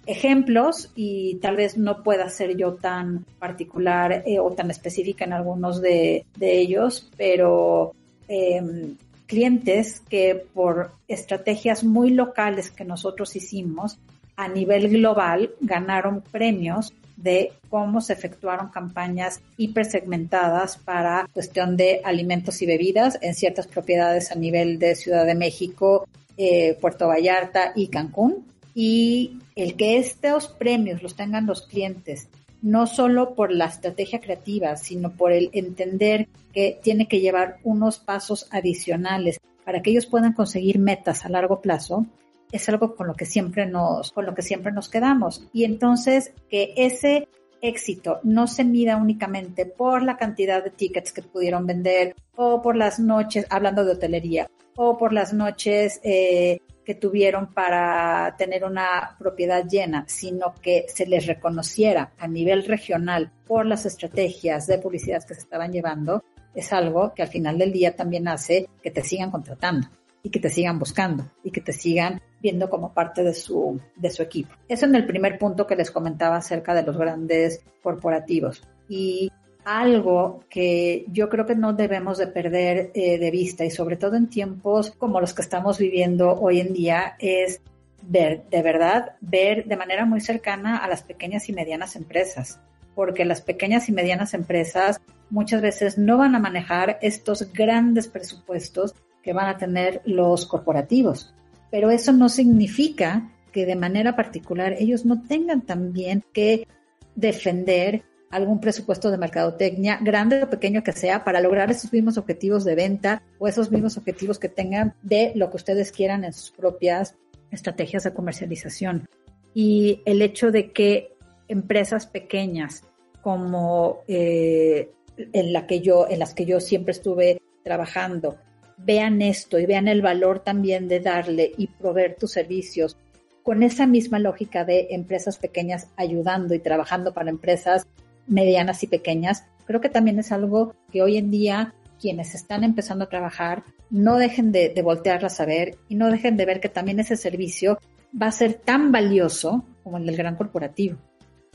Ejemplos, 0.06 0.92
y 0.96 1.36
tal 1.36 1.56
vez 1.56 1.78
no 1.78 2.04
pueda 2.04 2.30
ser 2.30 2.56
yo 2.56 2.76
tan 2.76 3.26
particular 3.40 4.24
eh, 4.26 4.40
o 4.40 4.52
tan 4.52 4.70
específica 4.70 5.26
en 5.26 5.34
algunos 5.34 5.82
de, 5.82 6.26
ellos, 6.40 7.10
pero 7.18 7.96
em, 8.28 8.96
clientes 9.26 10.02
que 10.08 10.46
por 10.54 10.92
estrategias 11.08 11.84
muy 11.84 12.12
locales 12.12 12.70
que 12.70 12.86
nosotros 12.86 13.36
hicimos 13.36 13.98
a 14.36 14.48
nivel 14.48 14.90
global 14.90 15.52
ganaron 15.62 16.22
premios 16.22 16.94
de 17.18 17.54
cómo 17.70 18.02
se 18.02 18.14
efectuaron 18.14 18.70
campañas 18.70 19.42
hipersegmentadas 19.58 20.78
para 20.78 21.30
cuestión 21.34 21.78
de 21.78 22.02
alimentos 22.04 22.62
y 22.62 22.66
bebidas 22.66 23.18
en 23.22 23.34
ciertas 23.34 23.68
propiedades 23.68 24.32
a 24.32 24.36
nivel 24.36 24.80
de 24.80 24.96
Ciudad 24.96 25.26
de 25.26 25.36
México, 25.36 26.08
eh, 26.38 26.78
Puerto 26.80 27.08
Vallarta 27.08 27.72
y 27.76 27.88
Cancún. 27.88 28.46
Y 28.74 29.40
el 29.56 29.76
que 29.76 29.98
estos 29.98 30.50
premios 30.50 31.02
los 31.02 31.16
tengan 31.16 31.46
los 31.46 31.62
clientes, 31.62 32.28
no 32.62 32.88
solo 32.88 33.36
por 33.36 33.54
la 33.54 33.66
estrategia 33.66 34.20
creativa, 34.20 34.76
sino 34.76 35.12
por 35.12 35.32
el 35.32 35.50
entender 35.54 36.28
que 36.52 36.80
tiene 36.84 37.08
que 37.08 37.22
llevar 37.22 37.58
unos 37.64 38.00
pasos 38.00 38.48
adicionales 38.52 39.40
para 39.64 39.82
que 39.82 39.92
ellos 39.92 40.06
puedan 40.06 40.34
conseguir 40.34 40.78
metas 40.80 41.26
a 41.26 41.30
largo 41.30 41.62
plazo, 41.62 42.06
es 42.52 42.70
algo 42.70 42.96
con 42.96 43.08
lo 43.08 43.14
que 43.14 43.26
siempre 43.26 43.66
nos, 43.66 44.12
con 44.12 44.26
lo 44.26 44.34
que 44.34 44.42
siempre 44.42 44.72
nos 44.72 44.90
quedamos. 44.90 45.48
Y 45.54 45.64
entonces 45.64 46.34
que 46.50 46.74
ese 46.78 47.28
éxito 47.62 48.20
no 48.24 48.48
se 48.48 48.64
mida 48.64 48.98
únicamente 48.98 49.66
por 49.66 50.04
la 50.04 50.18
cantidad 50.18 50.64
de 50.64 50.70
tickets 50.70 51.12
que 51.12 51.22
pudieron 51.22 51.66
vender 51.66 52.16
o 52.36 52.62
por 52.62 52.76
las 52.76 53.00
noches, 53.00 53.46
hablando 53.50 53.84
de 53.84 53.94
hotelería, 53.94 54.48
o 54.76 54.98
por 54.98 55.14
las 55.14 55.34
noches 55.34 56.00
eh, 56.04 56.60
que 56.84 56.96
tuvieron 56.96 57.54
para 57.54 58.36
tener 58.38 58.64
una 58.64 59.16
propiedad 59.18 59.66
llena, 59.66 60.06
sino 60.08 60.54
que 60.62 60.86
se 60.88 61.08
les 61.08 61.26
reconociera 61.26 62.12
a 62.18 62.28
nivel 62.28 62.66
regional 62.66 63.32
por 63.48 63.66
las 63.66 63.86
estrategias 63.86 64.68
de 64.68 64.78
publicidad 64.78 65.24
que 65.24 65.34
se 65.34 65.42
estaban 65.42 65.72
llevando, 65.72 66.24
es 66.54 66.72
algo 66.72 67.14
que 67.14 67.22
al 67.22 67.30
final 67.30 67.58
del 67.58 67.72
día 67.72 67.96
también 67.96 68.28
hace 68.28 68.70
que 68.82 68.92
te 68.92 69.04
sigan 69.04 69.32
contratando 69.32 69.88
y 70.26 70.32
que 70.32 70.40
te 70.40 70.50
sigan 70.50 70.80
buscando 70.80 71.32
y 71.44 71.52
que 71.52 71.62
te 71.62 71.72
sigan 71.72 72.20
viendo 72.42 72.68
como 72.68 72.96
parte 72.96 73.24
de 73.24 73.36
su, 73.36 73.80
de 73.96 74.10
su 74.10 74.24
equipo. 74.24 74.56
Eso 74.68 74.88
en 74.88 74.96
el 74.96 75.06
primer 75.06 75.38
punto 75.38 75.68
que 75.68 75.76
les 75.76 75.92
comentaba 75.92 76.38
acerca 76.38 76.74
de 76.74 76.82
los 76.82 76.98
grandes 76.98 77.64
corporativos. 77.84 78.64
Y 78.90 79.32
algo 79.64 80.44
que 80.50 81.06
yo 81.12 81.30
creo 81.30 81.46
que 81.46 81.56
no 81.56 81.74
debemos 81.74 82.18
de 82.18 82.26
perder 82.26 82.90
eh, 82.96 83.20
de 83.20 83.30
vista 83.30 83.66
y 83.66 83.70
sobre 83.70 83.98
todo 83.98 84.16
en 84.16 84.28
tiempos 84.28 84.96
como 84.98 85.22
los 85.22 85.36
que 85.36 85.44
estamos 85.44 85.78
viviendo 85.78 86.32
hoy 86.34 86.60
en 86.60 86.74
día 86.74 87.16
es 87.20 87.62
ver, 88.02 88.46
de 88.50 88.64
verdad, 88.64 89.18
ver 89.22 89.66
de 89.66 89.78
manera 89.78 90.06
muy 90.06 90.22
cercana 90.22 90.78
a 90.78 90.88
las 90.88 91.04
pequeñas 91.04 91.50
y 91.50 91.54
medianas 91.54 91.96
empresas, 91.96 92.60
porque 92.96 93.26
las 93.26 93.42
pequeñas 93.42 93.90
y 93.90 93.92
medianas 93.92 94.34
empresas 94.34 95.00
muchas 95.30 95.62
veces 95.62 96.00
no 96.00 96.18
van 96.18 96.34
a 96.34 96.40
manejar 96.40 96.98
estos 97.04 97.54
grandes 97.54 98.08
presupuestos 98.08 98.96
que 99.26 99.34
van 99.34 99.48
a 99.48 99.58
tener 99.58 100.04
los 100.06 100.46
corporativos. 100.46 101.34
Pero 101.72 101.90
eso 101.90 102.14
no 102.14 102.30
significa 102.30 103.32
que 103.52 103.66
de 103.66 103.76
manera 103.76 104.16
particular 104.16 104.76
ellos 104.78 105.04
no 105.04 105.24
tengan 105.24 105.62
también 105.62 106.24
que 106.32 106.68
defender 107.16 108.04
algún 108.30 108.62
presupuesto 108.62 109.10
de 109.10 109.18
mercadotecnia, 109.18 109.98
grande 110.00 110.44
o 110.44 110.50
pequeño 110.50 110.84
que 110.84 110.92
sea, 110.92 111.24
para 111.24 111.42
lograr 111.42 111.72
esos 111.72 111.92
mismos 111.92 112.20
objetivos 112.20 112.64
de 112.66 112.76
venta 112.76 113.24
o 113.40 113.48
esos 113.48 113.72
mismos 113.72 113.98
objetivos 113.98 114.38
que 114.38 114.50
tengan 114.50 114.94
de 115.02 115.32
lo 115.34 115.50
que 115.50 115.58
ustedes 115.58 115.92
quieran 115.92 116.24
en 116.24 116.32
sus 116.32 116.52
propias 116.52 117.16
estrategias 117.50 118.04
de 118.04 118.14
comercialización. 118.14 119.08
Y 119.56 120.04
el 120.06 120.22
hecho 120.22 120.52
de 120.52 120.72
que 120.72 121.16
empresas 121.48 122.06
pequeñas 122.06 122.84
como 123.24 124.02
eh, 124.08 124.92
en, 125.18 125.52
la 125.52 125.66
que 125.66 125.80
yo, 125.80 126.08
en 126.08 126.20
las 126.20 126.36
que 126.36 126.46
yo 126.46 126.60
siempre 126.60 126.92
estuve 126.92 127.42
trabajando, 127.64 128.38
vean 128.78 129.22
esto 129.22 129.60
y 129.60 129.66
vean 129.66 129.88
el 129.88 130.02
valor 130.02 130.40
también 130.40 130.88
de 130.88 131.00
darle 131.00 131.52
y 131.58 131.68
proveer 131.68 132.16
tus 132.16 132.32
servicios 132.32 132.98
con 133.44 133.62
esa 133.62 133.86
misma 133.86 134.20
lógica 134.20 134.66
de 134.66 134.88
empresas 134.92 135.38
pequeñas 135.38 135.88
ayudando 135.98 136.56
y 136.56 136.60
trabajando 136.60 137.14
para 137.14 137.30
empresas 137.30 137.88
medianas 138.28 138.82
y 138.82 138.88
pequeñas, 138.88 139.46
creo 139.66 139.82
que 139.82 139.90
también 139.90 140.18
es 140.18 140.32
algo 140.32 140.74
que 140.92 141.04
hoy 141.04 141.18
en 141.18 141.30
día 141.30 141.76
quienes 142.00 142.34
están 142.34 142.64
empezando 142.64 143.06
a 143.06 143.10
trabajar 143.10 143.64
no 143.90 144.18
dejen 144.18 144.52
de, 144.52 144.70
de 144.70 144.82
voltearlas 144.82 145.40
a 145.40 145.46
ver 145.46 145.78
y 145.88 145.96
no 145.96 146.10
dejen 146.10 146.38
de 146.38 146.46
ver 146.46 146.60
que 146.60 146.70
también 146.70 147.00
ese 147.00 147.16
servicio 147.16 147.78
va 148.20 148.28
a 148.28 148.32
ser 148.32 148.56
tan 148.56 148.92
valioso 148.92 149.64
como 149.84 149.98
el 149.98 150.06
del 150.06 150.18
gran 150.18 150.36
corporativo, 150.36 150.98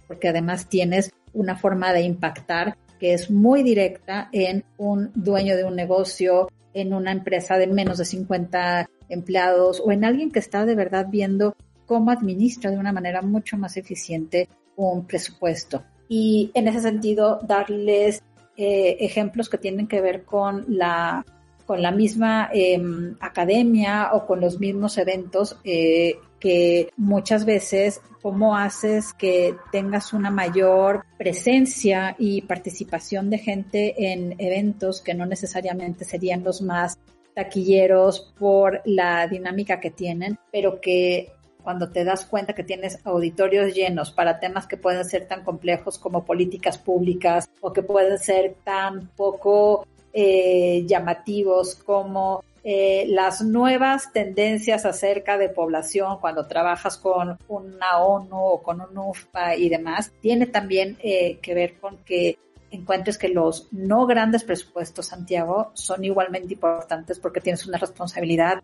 porque 0.06 0.28
además 0.28 0.68
tienes 0.68 1.12
una 1.32 1.56
forma 1.56 1.92
de 1.92 2.02
impactar 2.02 2.76
que 3.00 3.14
es 3.14 3.30
muy 3.30 3.62
directa 3.62 4.28
en 4.30 4.64
un 4.76 5.10
dueño 5.14 5.56
de 5.56 5.64
un 5.64 5.74
negocio, 5.74 6.48
en 6.74 6.94
una 6.94 7.12
empresa 7.12 7.58
de 7.58 7.66
menos 7.66 7.98
de 7.98 8.04
50 8.04 8.88
empleados 9.08 9.82
o 9.84 9.92
en 9.92 10.04
alguien 10.04 10.30
que 10.30 10.38
está 10.38 10.64
de 10.64 10.74
verdad 10.74 11.06
viendo 11.10 11.56
cómo 11.86 12.10
administra 12.10 12.70
de 12.70 12.78
una 12.78 12.92
manera 12.92 13.22
mucho 13.22 13.56
más 13.58 13.76
eficiente 13.76 14.48
un 14.76 15.06
presupuesto. 15.06 15.82
Y 16.08 16.50
en 16.54 16.68
ese 16.68 16.80
sentido, 16.80 17.40
darles 17.42 18.22
eh, 18.56 18.96
ejemplos 19.00 19.48
que 19.48 19.58
tienen 19.58 19.86
que 19.86 20.00
ver 20.00 20.24
con 20.24 20.64
la, 20.68 21.24
con 21.66 21.82
la 21.82 21.90
misma 21.90 22.50
em, 22.52 23.16
academia 23.20 24.10
o 24.12 24.26
con 24.26 24.40
los 24.40 24.58
mismos 24.58 24.98
eventos 24.98 25.56
eh, 25.64 26.16
que 26.40 26.90
muchas 26.96 27.44
veces 27.44 28.00
cómo 28.22 28.56
haces 28.56 29.12
que 29.12 29.54
tengas 29.70 30.12
una 30.12 30.30
mayor 30.30 31.04
presencia 31.18 32.16
y 32.18 32.42
participación 32.42 33.30
de 33.30 33.38
gente 33.38 34.12
en 34.12 34.34
eventos 34.38 35.00
que 35.00 35.14
no 35.14 35.26
necesariamente 35.26 36.04
serían 36.04 36.42
los 36.42 36.62
más 36.62 36.98
taquilleros 37.34 38.32
por 38.38 38.82
la 38.84 39.26
dinámica 39.28 39.80
que 39.80 39.90
tienen, 39.90 40.38
pero 40.50 40.80
que 40.80 41.32
cuando 41.62 41.90
te 41.90 42.04
das 42.04 42.24
cuenta 42.24 42.54
que 42.54 42.64
tienes 42.64 42.98
auditorios 43.04 43.74
llenos 43.74 44.10
para 44.10 44.40
temas 44.40 44.66
que 44.66 44.76
pueden 44.76 45.04
ser 45.04 45.28
tan 45.28 45.44
complejos 45.44 45.98
como 45.98 46.24
políticas 46.24 46.78
públicas 46.78 47.48
o 47.60 47.72
que 47.72 47.82
pueden 47.82 48.18
ser 48.18 48.56
tan 48.64 49.08
poco 49.08 49.86
eh, 50.12 50.84
llamativos 50.86 51.74
como 51.76 52.42
eh, 52.62 53.06
las 53.08 53.40
nuevas 53.42 54.12
tendencias 54.12 54.84
acerca 54.84 55.38
de 55.38 55.48
población 55.48 56.18
cuando 56.20 56.46
trabajas 56.46 56.98
con 56.98 57.38
una 57.48 57.98
ONU 57.98 58.36
o 58.36 58.62
con 58.62 58.82
un 58.82 58.98
UFPA 58.98 59.56
y 59.56 59.70
demás, 59.70 60.12
tiene 60.20 60.46
también 60.46 60.98
eh, 61.02 61.38
que 61.40 61.54
ver 61.54 61.78
con 61.80 61.96
que 62.04 62.38
encuentres 62.70 63.16
que 63.16 63.28
los 63.28 63.72
no 63.72 64.06
grandes 64.06 64.44
presupuestos, 64.44 65.06
Santiago, 65.06 65.70
son 65.74 66.04
igualmente 66.04 66.52
importantes 66.52 67.18
porque 67.18 67.40
tienes 67.40 67.66
una 67.66 67.78
responsabilidad 67.78 68.62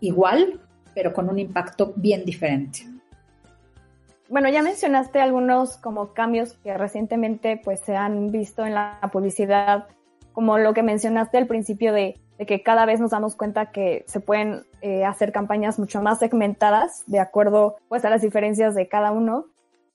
igual, 0.00 0.60
pero 0.94 1.12
con 1.12 1.28
un 1.30 1.38
impacto 1.38 1.94
bien 1.96 2.24
diferente. 2.24 2.86
Bueno, 4.28 4.50
ya 4.50 4.62
mencionaste 4.62 5.20
algunos 5.20 5.78
como 5.78 6.12
cambios 6.12 6.52
que 6.52 6.76
recientemente 6.76 7.58
pues 7.64 7.80
se 7.80 7.96
han 7.96 8.30
visto 8.30 8.66
en 8.66 8.74
la 8.74 9.00
publicidad, 9.10 9.86
como 10.34 10.58
lo 10.58 10.74
que 10.74 10.82
mencionaste 10.82 11.38
al 11.38 11.46
principio 11.46 11.94
de 11.94 12.20
de 12.38 12.46
que 12.46 12.62
cada 12.62 12.86
vez 12.86 13.00
nos 13.00 13.10
damos 13.10 13.34
cuenta 13.34 13.72
que 13.72 14.04
se 14.06 14.20
pueden 14.20 14.64
eh, 14.80 15.04
hacer 15.04 15.32
campañas 15.32 15.78
mucho 15.78 16.00
más 16.00 16.20
segmentadas 16.20 17.02
de 17.06 17.18
acuerdo 17.18 17.76
pues 17.88 18.04
a 18.04 18.10
las 18.10 18.22
diferencias 18.22 18.74
de 18.74 18.88
cada 18.88 19.10
uno 19.10 19.46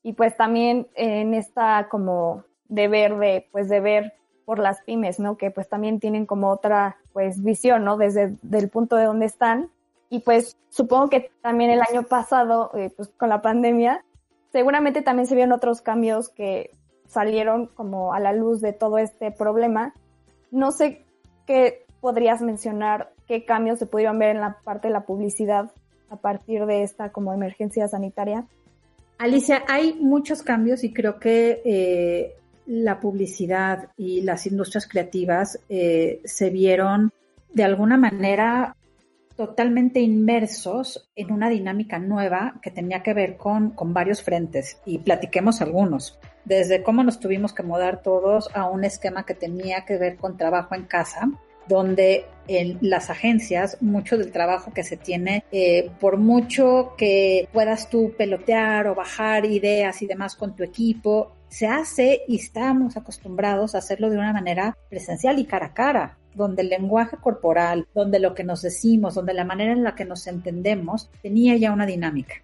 y 0.02 0.12
pues 0.12 0.36
también 0.36 0.86
en 0.94 1.32
esta 1.32 1.88
como 1.88 2.44
deber 2.68 3.16
de 3.16 3.48
pues 3.50 3.68
de 3.68 3.80
ver 3.80 4.14
por 4.44 4.58
las 4.58 4.82
pymes, 4.82 5.18
¿no? 5.18 5.38
Que 5.38 5.50
pues 5.50 5.70
también 5.70 6.00
tienen 6.00 6.26
como 6.26 6.50
otra 6.50 6.98
pues 7.14 7.42
visión, 7.42 7.82
¿no? 7.82 7.96
Desde 7.96 8.36
el 8.52 8.68
punto 8.68 8.96
de 8.96 9.04
donde 9.04 9.24
están 9.24 9.70
y 10.10 10.20
pues 10.20 10.58
supongo 10.68 11.08
que 11.08 11.30
también 11.40 11.70
el 11.70 11.80
año 11.80 12.02
pasado 12.02 12.70
eh, 12.74 12.90
pues 12.94 13.08
con 13.16 13.30
la 13.30 13.40
pandemia 13.40 14.04
seguramente 14.52 15.02
también 15.02 15.26
se 15.26 15.34
vieron 15.34 15.52
otros 15.52 15.80
cambios 15.80 16.28
que 16.28 16.70
salieron 17.06 17.66
como 17.66 18.12
a 18.12 18.20
la 18.20 18.32
luz 18.32 18.60
de 18.60 18.72
todo 18.72 18.98
este 18.98 19.30
problema. 19.32 19.94
No 20.50 20.70
sé 20.70 21.04
qué 21.46 21.83
podrías 22.04 22.42
mencionar 22.42 23.14
qué 23.26 23.46
cambios 23.46 23.78
se 23.78 23.86
pudieron 23.86 24.18
ver 24.18 24.36
en 24.36 24.42
la 24.42 24.58
parte 24.62 24.88
de 24.88 24.92
la 24.92 25.06
publicidad 25.06 25.70
a 26.10 26.16
partir 26.16 26.66
de 26.66 26.82
esta 26.82 27.10
como 27.12 27.32
emergencia 27.32 27.88
sanitaria? 27.88 28.44
Alicia, 29.16 29.64
hay 29.68 29.94
muchos 29.94 30.42
cambios 30.42 30.84
y 30.84 30.92
creo 30.92 31.18
que 31.18 31.62
eh, 31.64 32.34
la 32.66 33.00
publicidad 33.00 33.88
y 33.96 34.20
las 34.20 34.46
industrias 34.46 34.86
creativas 34.86 35.58
eh, 35.70 36.20
se 36.26 36.50
vieron 36.50 37.10
de 37.54 37.64
alguna 37.64 37.96
manera 37.96 38.76
totalmente 39.34 40.00
inmersos 40.00 41.08
en 41.16 41.32
una 41.32 41.48
dinámica 41.48 41.98
nueva 41.98 42.60
que 42.60 42.70
tenía 42.70 43.02
que 43.02 43.14
ver 43.14 43.38
con, 43.38 43.70
con 43.70 43.94
varios 43.94 44.22
frentes 44.22 44.78
y 44.84 44.98
platiquemos 44.98 45.62
algunos. 45.62 46.18
Desde 46.44 46.82
cómo 46.82 47.02
nos 47.02 47.18
tuvimos 47.18 47.54
que 47.54 47.62
mudar 47.62 48.02
todos 48.02 48.54
a 48.54 48.68
un 48.68 48.84
esquema 48.84 49.24
que 49.24 49.34
tenía 49.34 49.86
que 49.86 49.96
ver 49.96 50.18
con 50.18 50.36
trabajo 50.36 50.74
en 50.74 50.84
casa, 50.84 51.30
donde 51.68 52.26
en 52.46 52.78
las 52.80 53.10
agencias 53.10 53.78
mucho 53.80 54.18
del 54.18 54.30
trabajo 54.30 54.72
que 54.72 54.84
se 54.84 54.96
tiene, 54.96 55.44
eh, 55.50 55.90
por 55.98 56.18
mucho 56.18 56.94
que 56.96 57.48
puedas 57.52 57.88
tú 57.88 58.12
pelotear 58.16 58.86
o 58.86 58.94
bajar 58.94 59.46
ideas 59.46 60.02
y 60.02 60.06
demás 60.06 60.36
con 60.36 60.54
tu 60.54 60.62
equipo, 60.62 61.32
se 61.48 61.66
hace 61.66 62.22
y 62.28 62.36
estamos 62.36 62.96
acostumbrados 62.96 63.74
a 63.74 63.78
hacerlo 63.78 64.10
de 64.10 64.18
una 64.18 64.32
manera 64.32 64.76
presencial 64.90 65.38
y 65.38 65.46
cara 65.46 65.66
a 65.66 65.74
cara 65.74 66.18
donde 66.34 66.62
el 66.62 66.68
lenguaje 66.68 67.16
corporal, 67.16 67.86
donde 67.94 68.18
lo 68.18 68.34
que 68.34 68.44
nos 68.44 68.62
decimos, 68.62 69.14
donde 69.14 69.34
la 69.34 69.44
manera 69.44 69.72
en 69.72 69.84
la 69.84 69.94
que 69.94 70.04
nos 70.04 70.26
entendemos 70.26 71.08
tenía 71.22 71.56
ya 71.56 71.72
una 71.72 71.86
dinámica. 71.86 72.34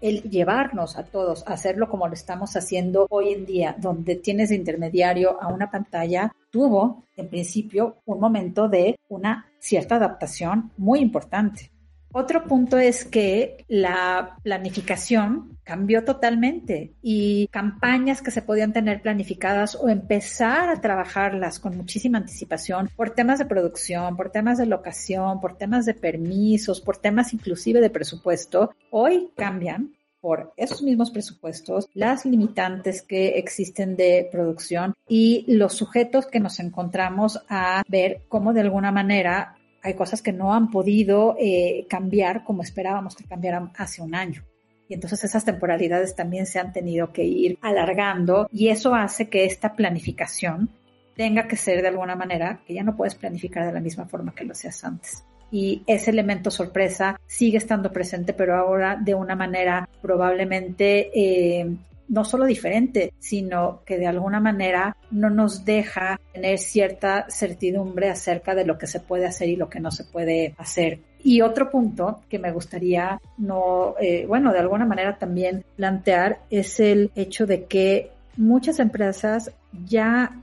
El 0.00 0.22
llevarnos 0.22 0.96
a 0.96 1.04
todos 1.04 1.46
a 1.46 1.54
hacerlo 1.54 1.88
como 1.88 2.06
lo 2.06 2.14
estamos 2.14 2.56
haciendo 2.56 3.06
hoy 3.10 3.32
en 3.32 3.46
día, 3.46 3.76
donde 3.78 4.16
tienes 4.16 4.50
de 4.50 4.56
intermediario 4.56 5.40
a 5.40 5.48
una 5.48 5.70
pantalla, 5.70 6.32
tuvo 6.50 7.04
en 7.16 7.28
principio 7.28 7.96
un 8.04 8.20
momento 8.20 8.68
de 8.68 8.98
una 9.08 9.46
cierta 9.58 9.96
adaptación 9.96 10.72
muy 10.76 11.00
importante. 11.00 11.70
Otro 12.18 12.44
punto 12.44 12.78
es 12.78 13.04
que 13.04 13.66
la 13.68 14.38
planificación 14.42 15.58
cambió 15.64 16.02
totalmente 16.02 16.94
y 17.02 17.46
campañas 17.48 18.22
que 18.22 18.30
se 18.30 18.40
podían 18.40 18.72
tener 18.72 19.02
planificadas 19.02 19.74
o 19.74 19.90
empezar 19.90 20.70
a 20.70 20.80
trabajarlas 20.80 21.58
con 21.58 21.76
muchísima 21.76 22.16
anticipación 22.16 22.88
por 22.96 23.10
temas 23.10 23.38
de 23.38 23.44
producción, 23.44 24.16
por 24.16 24.30
temas 24.30 24.56
de 24.56 24.64
locación, 24.64 25.42
por 25.42 25.58
temas 25.58 25.84
de 25.84 25.92
permisos, 25.92 26.80
por 26.80 26.96
temas 26.96 27.34
inclusive 27.34 27.82
de 27.82 27.90
presupuesto, 27.90 28.70
hoy 28.90 29.28
cambian 29.36 29.92
por 30.18 30.54
esos 30.56 30.80
mismos 30.80 31.10
presupuestos, 31.10 31.88
las 31.92 32.24
limitantes 32.24 33.02
que 33.02 33.38
existen 33.38 33.94
de 33.94 34.26
producción 34.32 34.94
y 35.06 35.44
los 35.48 35.74
sujetos 35.74 36.26
que 36.26 36.40
nos 36.40 36.60
encontramos 36.60 37.44
a 37.50 37.82
ver 37.86 38.22
cómo 38.28 38.54
de 38.54 38.62
alguna 38.62 38.90
manera 38.90 39.55
hay 39.86 39.94
cosas 39.94 40.20
que 40.20 40.32
no 40.32 40.52
han 40.52 40.70
podido 40.70 41.36
eh, 41.38 41.86
cambiar 41.88 42.42
como 42.42 42.62
esperábamos 42.62 43.14
que 43.14 43.24
cambiaran 43.24 43.70
hace 43.76 44.02
un 44.02 44.16
año. 44.16 44.42
Y 44.88 44.94
entonces 44.94 45.22
esas 45.22 45.44
temporalidades 45.44 46.16
también 46.16 46.46
se 46.46 46.58
han 46.58 46.72
tenido 46.72 47.12
que 47.12 47.24
ir 47.24 47.56
alargando 47.62 48.48
y 48.52 48.68
eso 48.68 48.94
hace 48.94 49.28
que 49.28 49.44
esta 49.44 49.74
planificación 49.74 50.70
tenga 51.14 51.46
que 51.46 51.56
ser 51.56 51.82
de 51.82 51.88
alguna 51.88 52.16
manera 52.16 52.60
que 52.66 52.74
ya 52.74 52.82
no 52.82 52.96
puedes 52.96 53.14
planificar 53.14 53.64
de 53.64 53.72
la 53.72 53.80
misma 53.80 54.06
forma 54.06 54.34
que 54.34 54.44
lo 54.44 54.52
hacías 54.52 54.82
antes. 54.84 55.24
Y 55.52 55.82
ese 55.86 56.10
elemento 56.10 56.50
sorpresa 56.50 57.20
sigue 57.26 57.58
estando 57.58 57.92
presente, 57.92 58.32
pero 58.32 58.56
ahora 58.56 58.96
de 58.96 59.14
una 59.14 59.36
manera 59.36 59.88
probablemente 60.02 61.10
eh, 61.14 61.76
no 62.08 62.24
solo 62.24 62.44
diferente, 62.44 63.12
sino 63.18 63.82
que 63.84 63.98
de 63.98 64.06
alguna 64.06 64.40
manera 64.40 64.96
no 65.10 65.30
nos 65.30 65.64
deja 65.64 66.20
tener 66.32 66.58
cierta 66.58 67.26
certidumbre 67.28 68.10
acerca 68.10 68.54
de 68.54 68.64
lo 68.64 68.78
que 68.78 68.86
se 68.86 69.00
puede 69.00 69.26
hacer 69.26 69.48
y 69.48 69.56
lo 69.56 69.68
que 69.68 69.80
no 69.80 69.90
se 69.90 70.04
puede 70.04 70.54
hacer. 70.58 71.00
Y 71.22 71.40
otro 71.40 71.70
punto 71.70 72.20
que 72.28 72.38
me 72.38 72.52
gustaría 72.52 73.20
no, 73.38 73.94
eh, 74.00 74.26
bueno, 74.26 74.52
de 74.52 74.60
alguna 74.60 74.84
manera 74.84 75.18
también 75.18 75.64
plantear 75.76 76.40
es 76.50 76.78
el 76.78 77.10
hecho 77.16 77.46
de 77.46 77.64
que 77.64 78.12
muchas 78.36 78.78
empresas 78.78 79.50
ya 79.84 80.40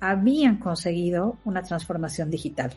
habían 0.00 0.56
conseguido 0.56 1.38
una 1.44 1.62
transformación 1.62 2.30
digital 2.30 2.72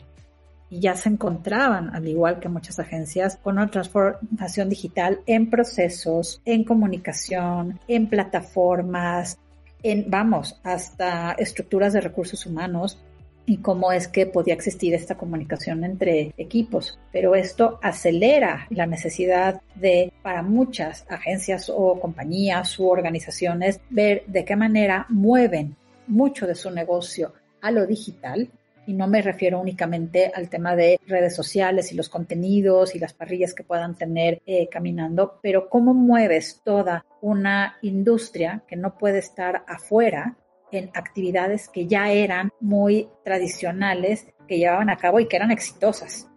y 0.70 0.80
ya 0.80 0.96
se 0.96 1.08
encontraban, 1.08 1.94
al 1.94 2.08
igual 2.08 2.40
que 2.40 2.48
muchas 2.48 2.78
agencias, 2.78 3.36
con 3.36 3.58
una 3.58 3.70
transformación 3.70 4.68
digital 4.68 5.20
en 5.26 5.50
procesos, 5.50 6.40
en 6.44 6.64
comunicación, 6.64 7.78
en 7.86 8.08
plataformas, 8.08 9.38
en, 9.82 10.10
vamos, 10.10 10.60
hasta 10.64 11.32
estructuras 11.32 11.92
de 11.92 12.00
recursos 12.00 12.46
humanos 12.46 12.98
y 13.46 13.58
cómo 13.58 13.92
es 13.92 14.08
que 14.08 14.26
podía 14.26 14.54
existir 14.54 14.94
esta 14.94 15.16
comunicación 15.16 15.84
entre 15.84 16.32
equipos. 16.38 16.98
Pero 17.12 17.34
esto 17.34 17.78
acelera 17.82 18.66
la 18.70 18.86
necesidad 18.86 19.60
de, 19.74 20.12
para 20.22 20.42
muchas 20.42 21.04
agencias 21.08 21.70
o 21.74 22.00
compañías 22.00 22.78
u 22.78 22.88
organizaciones, 22.88 23.80
ver 23.90 24.24
de 24.26 24.44
qué 24.44 24.56
manera 24.56 25.06
mueven 25.08 25.76
mucho 26.06 26.46
de 26.46 26.54
su 26.54 26.70
negocio 26.70 27.34
a 27.60 27.70
lo 27.70 27.86
digital 27.86 28.50
y 28.86 28.92
no 28.92 29.06
me 29.06 29.22
refiero 29.22 29.60
únicamente 29.60 30.30
al 30.34 30.48
tema 30.48 30.76
de 30.76 30.98
redes 31.06 31.34
sociales 31.34 31.92
y 31.92 31.96
los 31.96 32.08
contenidos 32.08 32.94
y 32.94 32.98
las 32.98 33.14
parrillas 33.14 33.54
que 33.54 33.64
puedan 33.64 33.94
tener 33.94 34.42
eh, 34.46 34.68
caminando, 34.68 35.38
pero 35.42 35.68
cómo 35.68 35.94
mueves 35.94 36.60
toda 36.64 37.04
una 37.20 37.76
industria 37.82 38.62
que 38.68 38.76
no 38.76 38.96
puede 38.98 39.18
estar 39.18 39.64
afuera 39.66 40.36
en 40.70 40.90
actividades 40.94 41.68
que 41.68 41.86
ya 41.86 42.10
eran 42.10 42.50
muy 42.60 43.08
tradicionales, 43.24 44.26
que 44.48 44.58
llevaban 44.58 44.90
a 44.90 44.96
cabo 44.96 45.20
y 45.20 45.28
que 45.28 45.36
eran 45.36 45.50
exitosas. 45.50 46.28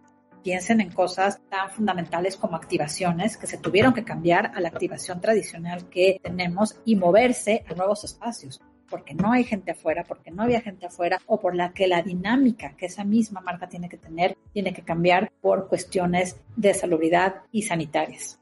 Piensen 0.42 0.80
en 0.80 0.92
cosas 0.92 1.40
tan 1.50 1.70
fundamentales 1.70 2.36
como 2.36 2.56
activaciones 2.56 3.36
que 3.36 3.48
se 3.48 3.58
tuvieron 3.58 3.92
que 3.92 4.04
cambiar 4.04 4.52
a 4.54 4.60
la 4.60 4.68
activación 4.68 5.20
tradicional 5.20 5.88
que 5.90 6.20
tenemos 6.22 6.80
y 6.84 6.94
moverse 6.94 7.64
a 7.68 7.74
nuevos 7.74 8.04
espacios 8.04 8.60
porque 8.88 9.14
no 9.14 9.32
hay 9.32 9.44
gente 9.44 9.72
afuera, 9.72 10.04
porque 10.06 10.30
no 10.30 10.42
había 10.42 10.60
gente 10.60 10.86
afuera, 10.86 11.20
o 11.26 11.40
por 11.40 11.54
la 11.54 11.72
que 11.72 11.86
la 11.86 12.02
dinámica 12.02 12.76
que 12.76 12.86
esa 12.86 13.04
misma 13.04 13.40
marca 13.40 13.68
tiene 13.68 13.88
que 13.88 13.96
tener 13.96 14.36
tiene 14.52 14.72
que 14.72 14.82
cambiar 14.82 15.30
por 15.40 15.68
cuestiones 15.68 16.36
de 16.56 16.74
salubridad 16.74 17.42
y 17.52 17.62
sanitarias. 17.62 18.38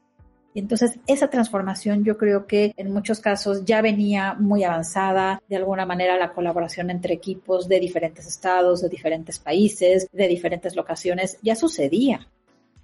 Y 0.53 0.59
entonces 0.59 0.99
esa 1.05 1.29
transformación 1.29 2.03
yo 2.03 2.17
creo 2.17 2.47
que 2.47 2.73
en 2.77 2.91
muchos 2.91 3.19
casos 3.19 3.63
ya 3.63 3.79
venía 3.81 4.33
muy 4.33 4.63
avanzada, 4.63 5.39
de 5.47 5.55
alguna 5.55 5.85
manera 5.85 6.17
la 6.17 6.33
colaboración 6.33 6.89
entre 6.89 7.13
equipos 7.13 7.67
de 7.67 7.79
diferentes 7.79 8.25
estados, 8.25 8.81
de 8.81 8.89
diferentes 8.89 9.37
países, 9.37 10.07
de 10.11 10.27
diferentes 10.27 10.75
locaciones, 10.75 11.37
ya 11.43 11.55
sucedía, 11.55 12.27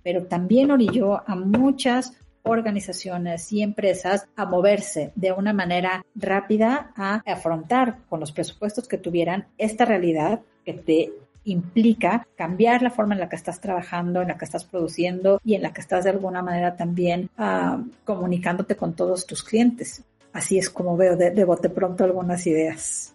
pero 0.04 0.26
también 0.26 0.70
orilló 0.70 1.28
a 1.28 1.36
muchas 1.36 2.14
organizaciones 2.44 3.52
y 3.52 3.62
empresas 3.62 4.28
a 4.36 4.46
moverse 4.46 5.12
de 5.16 5.32
una 5.32 5.54
manera 5.54 6.06
rápida 6.16 6.92
a 6.96 7.22
afrontar 7.26 7.98
con 8.10 8.20
los 8.20 8.32
presupuestos 8.32 8.88
que 8.88 8.98
tuvieran 8.98 9.48
esta 9.58 9.86
realidad 9.86 10.42
que 10.66 10.74
te 10.74 11.12
implica 11.46 12.26
cambiar 12.38 12.82
la 12.82 12.90
forma 12.90 13.16
en 13.16 13.20
la 13.20 13.30
que 13.30 13.36
estás 13.36 13.60
trabajando, 13.60 14.22
en 14.22 14.30
la 14.30 14.38
que 14.38 14.46
estás 14.46 14.64
produciendo 14.64 15.42
y 15.44 15.56
en 15.56 15.62
la 15.62 15.74
que 15.74 15.82
estás 15.82 16.06
de 16.06 16.12
alguna 16.12 16.42
manera 16.42 16.76
también 16.76 17.30
uh, 17.38 17.84
comunicándote 18.06 18.76
con 18.76 18.94
todos 18.94 19.26
tus 19.26 19.44
clientes. 19.44 20.04
Así 20.32 20.58
es 20.58 20.70
como 20.70 20.96
veo 20.98 21.16
de, 21.16 21.32
de 21.32 21.44
bote 21.44 21.70
pronto 21.70 22.04
algunas 22.04 22.48
ideas. 22.48 23.14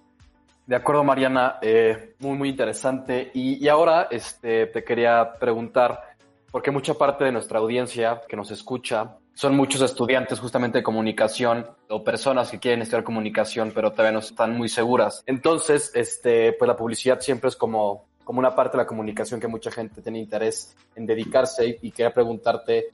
De 0.66 0.76
acuerdo, 0.76 1.02
Mariana, 1.02 1.56
eh, 1.62 2.14
muy, 2.18 2.36
muy 2.36 2.50
interesante. 2.50 3.30
Y, 3.32 3.64
y 3.64 3.68
ahora 3.68 4.08
este, 4.10 4.66
te 4.66 4.84
quería 4.84 5.32
preguntar, 5.40 5.98
porque 6.50 6.70
mucha 6.70 6.94
parte 6.94 7.24
de 7.24 7.32
nuestra 7.32 7.58
audiencia 7.58 8.22
que 8.28 8.36
nos 8.36 8.50
escucha 8.50 9.16
son 9.34 9.56
muchos 9.56 9.82
estudiantes 9.82 10.40
justamente 10.40 10.78
de 10.78 10.84
comunicación 10.84 11.66
o 11.88 12.02
personas 12.02 12.50
que 12.50 12.58
quieren 12.58 12.82
estudiar 12.82 13.04
comunicación, 13.04 13.70
pero 13.74 13.92
todavía 13.92 14.12
no 14.12 14.18
están 14.18 14.56
muy 14.56 14.68
seguras. 14.68 15.22
Entonces, 15.26 15.92
este, 15.94 16.54
pues 16.54 16.66
la 16.66 16.76
publicidad 16.76 17.20
siempre 17.20 17.48
es 17.48 17.56
como, 17.56 18.08
como 18.24 18.40
una 18.40 18.54
parte 18.54 18.76
de 18.76 18.82
la 18.82 18.86
comunicación 18.86 19.38
que 19.38 19.46
mucha 19.46 19.70
gente 19.70 20.02
tiene 20.02 20.18
interés 20.18 20.76
en 20.96 21.06
dedicarse 21.06 21.78
y 21.80 21.90
quería 21.90 22.12
preguntarte, 22.12 22.88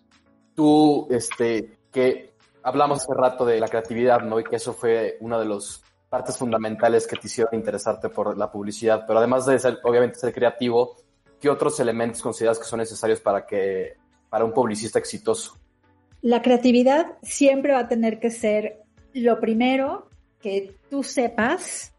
tú, 0.55 1.07
este, 1.11 1.79
que 1.91 2.35
hablamos 2.63 3.03
hace 3.03 3.15
rato 3.15 3.47
de 3.47 3.61
la 3.61 3.69
creatividad, 3.69 4.21
¿no? 4.21 4.39
Y 4.41 4.45
que 4.45 4.57
eso 4.57 4.75
fue 4.75 5.17
una 5.21 5.39
de 5.39 5.47
las 5.47 5.83
partes 6.09 6.37
fundamentales 6.37 7.07
que 7.07 7.17
te 7.17 7.27
hicieron 7.27 7.55
interesarte 7.55 8.09
por 8.09 8.37
la 8.37 8.51
publicidad, 8.51 9.05
pero 9.07 9.19
además 9.19 9.47
de 9.47 9.59
ser, 9.59 9.79
obviamente 9.83 10.19
ser 10.19 10.33
creativo, 10.33 10.97
¿qué 11.41 11.49
otros 11.49 11.79
elementos 11.81 12.23
consideras 12.23 12.59
que 12.59 12.65
son 12.65 12.79
necesarios 12.79 13.21
para 13.21 13.47
que 13.47 13.97
para 14.29 14.45
un 14.45 14.53
publicista 14.53 14.99
exitoso? 14.99 15.59
La 16.23 16.43
creatividad 16.43 17.19
siempre 17.23 17.73
va 17.73 17.81
a 17.81 17.89
tener 17.89 18.19
que 18.19 18.31
ser 18.31 18.83
lo 19.13 19.39
primero 19.41 20.09
que 20.41 20.75
tú 20.91 21.03
sepas 21.03 21.95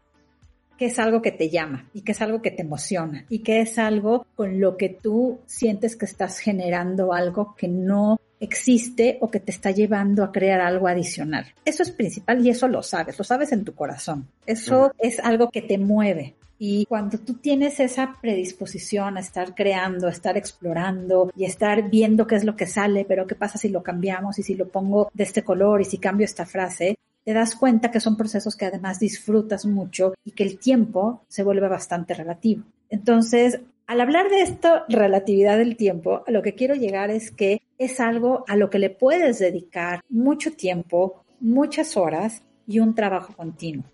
que 0.76 0.86
es 0.86 0.98
algo 0.98 1.22
que 1.22 1.32
te 1.32 1.48
llama 1.48 1.88
y 1.94 2.02
que 2.02 2.12
es 2.12 2.20
algo 2.20 2.42
que 2.42 2.50
te 2.50 2.62
emociona 2.62 3.24
y 3.28 3.38
que 3.40 3.60
es 3.60 3.78
algo 3.78 4.26
con 4.34 4.60
lo 4.60 4.76
que 4.76 4.90
tú 4.90 5.40
sientes 5.46 5.96
que 5.96 6.04
estás 6.04 6.38
generando 6.38 7.12
algo 7.12 7.54
que 7.56 7.68
no 7.68 8.20
existe 8.38 9.16
o 9.20 9.30
que 9.30 9.40
te 9.40 9.50
está 9.50 9.70
llevando 9.70 10.22
a 10.22 10.32
crear 10.32 10.60
algo 10.60 10.88
adicional. 10.88 11.46
Eso 11.64 11.82
es 11.82 11.90
principal 11.90 12.44
y 12.44 12.50
eso 12.50 12.68
lo 12.68 12.82
sabes, 12.82 13.18
lo 13.18 13.24
sabes 13.24 13.52
en 13.52 13.64
tu 13.64 13.74
corazón. 13.74 14.28
Eso 14.44 14.92
es 14.98 15.18
algo 15.20 15.50
que 15.50 15.62
te 15.62 15.78
mueve 15.78 16.34
Y 16.58 16.86
cuando 16.86 17.18
tú 17.18 17.34
tienes 17.34 17.80
esa 17.80 18.16
predisposición 18.20 19.16
a 19.16 19.20
estar 19.20 19.54
creando, 19.54 20.06
a 20.08 20.10
estar 20.10 20.36
explorando 20.36 21.30
y 21.36 21.44
estar 21.44 21.90
viendo 21.90 22.26
qué 22.26 22.36
es 22.36 22.44
lo 22.44 22.56
que 22.56 22.66
sale, 22.66 23.04
pero 23.04 23.26
qué 23.26 23.34
pasa 23.34 23.58
si 23.58 23.68
lo 23.68 23.82
cambiamos 23.82 24.38
y 24.38 24.42
si 24.42 24.54
lo 24.54 24.68
pongo 24.68 25.10
de 25.12 25.24
este 25.24 25.42
color 25.44 25.80
y 25.80 25.84
si 25.84 25.98
cambio 25.98 26.24
esta 26.24 26.46
frase, 26.46 26.96
te 27.24 27.32
das 27.32 27.56
cuenta 27.56 27.90
que 27.90 28.00
son 28.00 28.16
procesos 28.16 28.56
que 28.56 28.66
además 28.66 29.00
disfrutas 29.00 29.66
mucho 29.66 30.14
y 30.24 30.30
que 30.30 30.44
el 30.44 30.58
tiempo 30.58 31.24
se 31.28 31.42
vuelve 31.42 31.68
bastante 31.68 32.14
relativo. 32.14 32.62
Entonces, 32.88 33.60
al 33.86 34.00
hablar 34.00 34.30
de 34.30 34.42
esto, 34.42 34.82
relatividad 34.88 35.58
del 35.58 35.76
tiempo, 35.76 36.22
a 36.26 36.30
lo 36.30 36.42
que 36.42 36.54
quiero 36.54 36.74
llegar 36.74 37.10
es 37.10 37.30
que 37.30 37.62
es 37.78 38.00
algo 38.00 38.44
a 38.48 38.56
lo 38.56 38.70
que 38.70 38.78
le 38.78 38.90
puedes 38.90 39.38
dedicar 39.38 40.00
mucho 40.08 40.52
tiempo, 40.52 41.24
muchas 41.40 41.96
horas 41.96 42.42
y 42.66 42.78
un 42.78 42.94
trabajo 42.94 43.34
continuo. 43.34 43.84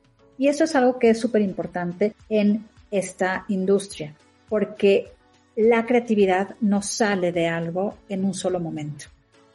Y 0.42 0.48
eso 0.48 0.64
es 0.64 0.74
algo 0.74 0.98
que 0.98 1.10
es 1.10 1.20
súper 1.20 1.40
importante 1.40 2.14
en 2.28 2.64
esta 2.90 3.44
industria, 3.46 4.12
porque 4.48 5.12
la 5.54 5.86
creatividad 5.86 6.56
no 6.60 6.82
sale 6.82 7.30
de 7.30 7.46
algo 7.46 7.98
en 8.08 8.24
un 8.24 8.34
solo 8.34 8.58
momento 8.58 9.04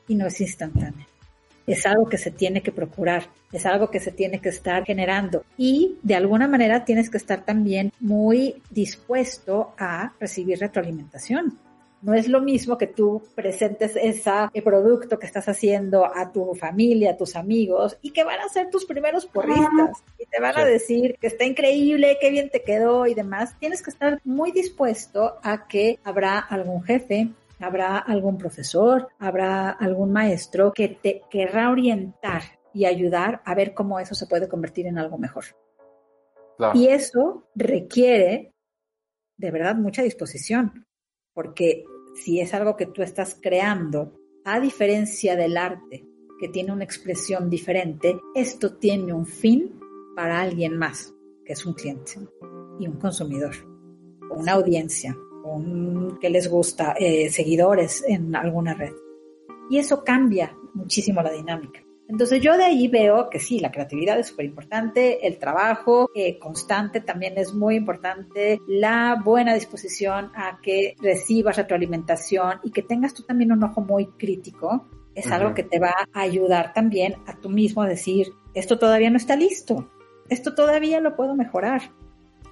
y 0.07 0.15
no 0.15 0.25
es 0.27 0.39
instantánea. 0.39 1.05
Es 1.65 1.85
algo 1.85 2.07
que 2.07 2.17
se 2.17 2.31
tiene 2.31 2.61
que 2.61 2.71
procurar, 2.71 3.25
es 3.51 3.65
algo 3.65 3.91
que 3.91 3.99
se 3.99 4.13
tiene 4.13 4.39
que 4.39 4.47
estar 4.47 4.85
generando 4.85 5.43
y 5.57 5.97
de 6.03 6.15
alguna 6.15 6.47
manera 6.47 6.85
tienes 6.85 7.09
que 7.09 7.17
estar 7.17 7.43
también 7.43 7.91
muy 7.99 8.61
dispuesto 8.69 9.73
a 9.77 10.13
recibir 10.21 10.57
retroalimentación. 10.57 11.59
No 12.01 12.13
es 12.13 12.27
lo 12.27 12.41
mismo 12.41 12.77
que 12.77 12.87
tú 12.87 13.23
presentes 13.33 13.95
ese 13.95 14.31
producto 14.63 15.17
que 15.17 15.25
estás 15.25 15.47
haciendo 15.47 16.05
a 16.05 16.31
tu 16.31 16.53
familia, 16.53 17.11
a 17.11 17.17
tus 17.17 17.35
amigos 17.35 17.97
y 18.01 18.11
que 18.11 18.23
van 18.23 18.39
a 18.39 18.49
ser 18.49 18.69
tus 18.69 18.85
primeros 18.85 19.25
porristas 19.25 20.03
y 20.19 20.25
te 20.25 20.39
van 20.39 20.57
a 20.57 20.65
decir 20.65 21.17
que 21.19 21.27
está 21.27 21.43
increíble, 21.43 22.17
qué 22.21 22.29
bien 22.29 22.49
te 22.49 22.61
quedó 22.61 23.07
y 23.07 23.15
demás. 23.15 23.57
Tienes 23.59 23.81
que 23.81 23.89
estar 23.89 24.19
muy 24.23 24.51
dispuesto 24.51 25.39
a 25.41 25.67
que 25.67 25.99
habrá 26.03 26.37
algún 26.37 26.83
jefe, 26.83 27.29
habrá 27.59 27.97
algún 27.97 28.37
profesor, 28.37 29.09
habrá 29.17 29.71
algún 29.71 30.11
maestro 30.11 30.73
que 30.73 30.89
te 30.89 31.23
querrá 31.29 31.71
orientar 31.71 32.43
y 32.73 32.85
ayudar 32.85 33.41
a 33.43 33.55
ver 33.55 33.73
cómo 33.73 33.99
eso 33.99 34.13
se 34.13 34.27
puede 34.27 34.47
convertir 34.47 34.85
en 34.85 34.99
algo 34.99 35.17
mejor. 35.17 35.45
Y 36.73 36.87
eso 36.87 37.47
requiere 37.55 38.51
de 39.37 39.51
verdad 39.51 39.75
mucha 39.75 40.01
disposición, 40.01 40.86
porque 41.37 41.85
si 42.15 42.39
es 42.39 42.51
algo 42.55 42.75
que 42.75 42.87
tú 42.87 43.03
estás 43.03 43.37
creando, 43.39 44.11
a 44.43 44.59
diferencia 44.59 45.35
del 45.35 45.55
arte, 45.55 46.03
que 46.39 46.47
tiene 46.47 46.71
una 46.71 46.83
expresión 46.83 47.47
diferente, 47.47 48.19
esto 48.33 48.77
tiene 48.77 49.13
un 49.13 49.27
fin 49.27 49.79
para 50.15 50.41
alguien 50.41 50.75
más, 50.75 51.13
que 51.45 51.53
es 51.53 51.63
un 51.63 51.75
cliente 51.75 52.13
y 52.79 52.87
un 52.87 52.95
consumidor, 52.95 53.53
una 54.31 54.53
audiencia, 54.53 55.15
un 55.43 56.17
que 56.19 56.31
les 56.31 56.49
gusta, 56.49 56.95
eh, 56.97 57.29
seguidores 57.29 58.03
en 58.07 58.35
alguna 58.35 58.73
red. 58.73 58.93
Y 59.69 59.77
eso 59.77 60.03
cambia 60.03 60.57
muchísimo 60.73 61.21
la 61.21 61.33
dinámica. 61.33 61.86
Entonces 62.07 62.41
yo 62.41 62.55
de 62.57 62.63
ahí 62.63 62.87
veo 62.87 63.29
que 63.29 63.39
sí, 63.39 63.59
la 63.59 63.71
creatividad 63.71 64.17
es 64.17 64.27
súper 64.27 64.45
importante, 64.45 65.27
el 65.27 65.37
trabajo 65.37 66.09
eh, 66.15 66.39
constante 66.39 67.01
también 67.01 67.37
es 67.37 67.53
muy 67.53 67.75
importante, 67.75 68.61
la 68.65 69.21
buena 69.23 69.53
disposición 69.53 70.31
a 70.33 70.59
que 70.61 70.95
recibas 71.01 71.57
retroalimentación 71.57 72.59
y 72.63 72.71
que 72.71 72.81
tengas 72.81 73.13
tú 73.13 73.23
también 73.23 73.51
un 73.51 73.63
ojo 73.63 73.81
muy 73.81 74.05
crítico, 74.05 74.87
es 75.15 75.31
algo 75.31 75.55
que 75.55 75.63
te 75.63 75.79
va 75.79 75.95
a 76.13 76.21
ayudar 76.21 76.73
también 76.73 77.15
a 77.25 77.33
tú 77.33 77.49
mismo 77.49 77.81
a 77.81 77.87
decir, 77.87 78.27
esto 78.53 78.77
todavía 78.77 79.09
no 79.09 79.17
está 79.17 79.35
listo, 79.35 79.89
esto 80.29 80.53
todavía 80.53 81.01
lo 81.01 81.15
puedo 81.15 81.35
mejorar. 81.35 81.91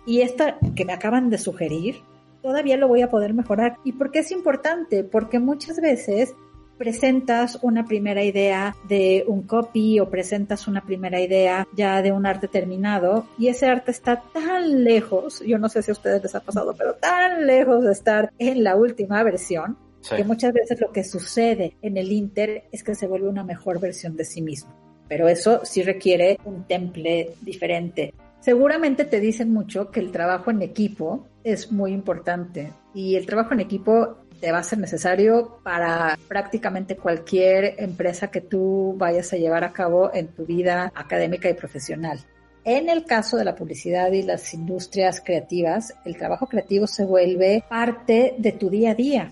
Y 0.08 0.22
esto 0.22 0.46
que 0.76 0.86
me 0.86 0.94
acaban 0.94 1.30
de 1.30 1.38
sugerir, 1.38 2.02
todavía 2.42 2.78
lo 2.78 2.88
voy 2.88 3.02
a 3.02 3.10
poder 3.10 3.34
mejorar. 3.34 3.78
¿Y 3.84 3.94
por 3.94 4.12
qué 4.12 4.20
es 4.20 4.32
importante? 4.32 5.04
Porque 5.04 5.40
muchas 5.40 5.80
veces 5.80 6.36
presentas 6.78 7.60
una 7.62 7.86
primera 7.86 8.24
idea 8.24 8.76
de 8.88 9.24
un 9.28 9.44
copy 9.44 10.00
o 10.00 10.10
presentas 10.10 10.68
una 10.68 10.82
primera 10.82 11.20
idea 11.20 11.68
ya 11.76 12.02
de 12.02 12.12
un 12.12 12.26
arte 12.26 12.48
terminado 12.48 13.28
y 13.38 13.48
ese 13.48 13.68
arte 13.68 13.92
está 13.92 14.24
tan 14.34 14.84
lejos, 14.84 15.42
yo 15.46 15.58
no 15.58 15.70
sé 15.70 15.82
si 15.82 15.92
a 15.92 15.94
ustedes 15.94 16.22
les 16.24 16.36
ha 16.36 16.42
pasado, 16.42 16.76
pero 16.78 16.96
tan 16.96 17.46
lejos 17.48 17.84
de 17.84 17.92
estar 17.92 18.32
en 18.40 18.64
la 18.64 18.76
última 18.76 19.24
versión, 19.24 19.78
que 20.16 20.24
muchas 20.24 20.54
veces 20.54 20.80
lo 20.80 20.92
que 20.92 21.04
sucede 21.04 21.78
en 21.82 21.98
el 21.98 22.12
Inter 22.12 22.66
es 22.72 22.84
que 22.84 22.94
se 22.94 23.08
vuelve 23.08 23.28
una 23.28 23.44
mejor 23.44 23.80
versión 23.80 24.16
de 24.16 24.26
sí 24.26 24.42
mismo. 24.42 24.72
Pero 25.08 25.28
eso 25.28 25.62
sí 25.64 25.82
requiere 25.82 26.38
un 26.46 26.64
temple 26.66 27.32
diferente. 27.42 28.14
Seguramente 28.40 29.06
te 29.06 29.20
dicen 29.20 29.52
mucho 29.52 29.90
que 29.90 30.00
el 30.00 30.12
trabajo 30.12 30.52
en 30.52 30.62
equipo 30.62 31.28
es 31.44 31.72
muy 31.72 31.92
importante 31.92 32.72
y 32.94 33.16
el 33.16 33.26
trabajo 33.26 33.54
en 33.54 33.60
equipo 33.60 34.18
te 34.40 34.52
va 34.52 34.60
a 34.60 34.64
ser 34.64 34.80
necesario 34.80 35.60
para 35.64 36.18
prácticamente 36.28 36.96
cualquier 36.96 37.76
empresa 37.78 38.30
que 38.30 38.42
tú 38.42 38.96
vayas 38.98 39.32
a 39.34 39.38
llevar 39.38 39.64
a 39.64 39.74
cabo 39.74 40.14
en 40.14 40.28
tu 40.28 40.46
vida 40.46 40.92
académica 40.96 41.50
y 41.50 41.54
profesional. 41.54 42.20
En 42.64 42.90
el 42.90 43.06
caso 43.06 43.38
de 43.38 43.46
la 43.46 43.56
publicidad 43.56 44.12
y 44.12 44.24
las 44.24 44.54
industrias 44.54 45.22
creativas, 45.24 45.94
el 46.04 46.18
trabajo 46.18 46.48
creativo 46.48 46.88
se 46.88 47.06
vuelve 47.06 47.64
parte 47.70 48.36
de 48.40 48.52
tu 48.54 48.72
día 48.72 48.92
a 48.92 48.96
día, 48.96 49.32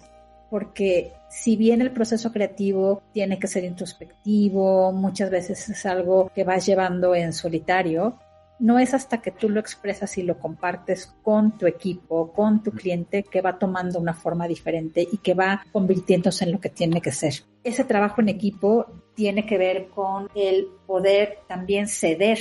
porque 0.52 1.14
si 1.30 1.56
bien 1.56 1.82
el 1.82 1.92
proceso 1.92 2.32
creativo 2.32 3.02
tiene 3.12 3.40
que 3.40 3.48
ser 3.48 3.64
introspectivo, 3.64 4.92
muchas 4.92 5.32
veces 5.32 5.68
es 5.68 5.86
algo 5.88 6.32
que 6.36 6.44
vas 6.44 6.64
llevando 6.64 7.16
en 7.16 7.34
solitario, 7.34 8.20
no 8.64 8.80
es 8.80 8.94
hasta 8.94 9.22
que 9.22 9.32
tú 9.32 9.50
lo 9.50 9.60
expresas 9.60 10.18
y 10.18 10.24
lo 10.24 10.40
compartes 10.40 11.14
con 11.22 11.58
tu 11.58 11.68
equipo, 11.68 12.32
con 12.32 12.64
tu 12.64 12.72
cliente, 12.72 13.24
que 13.24 13.42
va 13.42 13.60
tomando 13.60 14.00
una 14.00 14.14
forma 14.14 14.48
diferente 14.48 15.06
y 15.12 15.18
que 15.18 15.34
va 15.34 15.66
convirtiéndose 15.74 16.46
en 16.46 16.54
lo 16.54 16.62
que 16.62 16.70
tiene 16.70 17.02
que 17.02 17.12
ser. 17.12 17.44
Ese 17.62 17.84
trabajo 17.84 18.22
en 18.22 18.30
equipo 18.30 18.86
tiene 19.16 19.46
que 19.46 19.58
ver 19.58 19.90
con 19.90 20.30
el 20.34 20.68
poder 20.88 21.40
también 21.46 21.90
ceder 21.90 22.40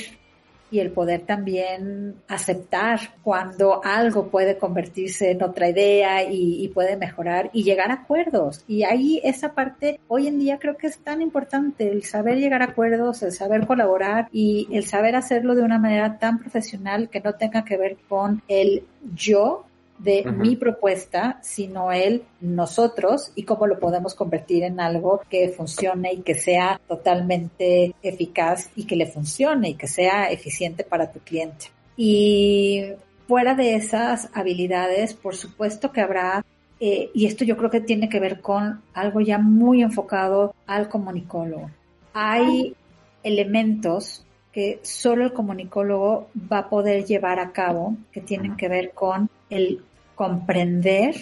y 0.72 0.80
el 0.80 0.90
poder 0.90 1.20
también 1.20 2.16
aceptar 2.26 2.98
cuando 3.22 3.84
algo 3.84 4.28
puede 4.28 4.56
convertirse 4.56 5.30
en 5.30 5.42
otra 5.42 5.68
idea 5.68 6.24
y, 6.24 6.68
puede 6.72 6.96
mejorar 6.96 7.50
y 7.52 7.64
llegar 7.64 7.90
a 7.90 7.94
acuerdos. 7.94 8.64
Y 8.66 8.84
ahí 8.84 9.20
esa 9.22 9.52
parte 9.52 10.00
hoy 10.08 10.26
en 10.26 10.38
día 10.38 10.58
creo 10.58 10.78
que 10.78 10.86
es 10.86 10.98
tan 10.98 11.20
importante, 11.20 11.88
el 11.90 12.02
saber 12.04 12.38
llegar 12.38 12.62
a 12.62 12.66
acuerdos, 12.66 13.22
el 13.22 13.32
saber 13.32 13.66
colaborar 13.66 14.28
y 14.32 14.66
el 14.72 14.86
saber 14.86 15.14
hacerlo 15.14 15.54
de 15.54 15.62
una 15.62 15.78
manera 15.78 16.18
tan 16.18 16.38
profesional 16.38 17.10
que 17.10 17.20
no 17.20 17.34
tenga 17.34 17.64
que 17.64 17.76
ver 17.76 17.98
con 18.08 18.42
el 18.48 18.84
yo 19.14 19.66
de 19.98 20.24
mi 20.24 20.56
propuesta, 20.56 21.38
sino 21.42 21.92
el 21.92 22.22
nosotros 22.40 23.30
y 23.34 23.44
cómo 23.44 23.66
lo 23.66 23.78
podemos 23.78 24.14
convertir 24.14 24.64
en 24.64 24.80
algo 24.80 25.20
que 25.30 25.48
funcione 25.50 26.12
y 26.14 26.22
que 26.22 26.34
sea 26.34 26.80
totalmente 26.88 27.94
eficaz 28.02 28.70
y 28.74 28.84
que 28.84 28.96
le 28.96 29.06
funcione 29.06 29.70
y 29.70 29.74
que 29.74 29.86
sea 29.86 30.30
eficiente 30.30 30.82
para 30.82 31.12
tu 31.12 31.20
cliente. 31.20 31.66
Y 31.96 32.84
fuera 33.28 33.54
de 33.54 33.74
esas 33.74 34.28
habilidades, 34.34 35.14
por 35.14 35.36
supuesto 35.36 35.92
que 35.92 36.00
habrá, 36.00 36.44
eh, 36.80 37.10
y 37.14 37.26
esto 37.26 37.44
yo 37.44 37.56
creo 37.56 37.70
que 37.70 37.80
tiene 37.80 38.08
que 38.08 38.18
ver 38.18 38.40
con 38.40 38.82
algo 38.94 39.20
ya 39.20 39.38
muy 39.38 39.82
enfocado 39.82 40.54
al 40.66 40.88
comunicólogo. 40.88 41.70
Hay 42.12 42.74
elementos 43.22 44.24
que 44.52 44.80
solo 44.82 45.24
el 45.24 45.32
comunicólogo 45.32 46.28
va 46.50 46.58
a 46.58 46.68
poder 46.68 47.04
llevar 47.04 47.40
a 47.40 47.52
cabo 47.52 47.96
que 48.12 48.20
tienen 48.20 48.56
que 48.56 48.68
ver 48.68 48.92
con 48.92 49.30
el 49.48 49.82
comprender 50.14 51.14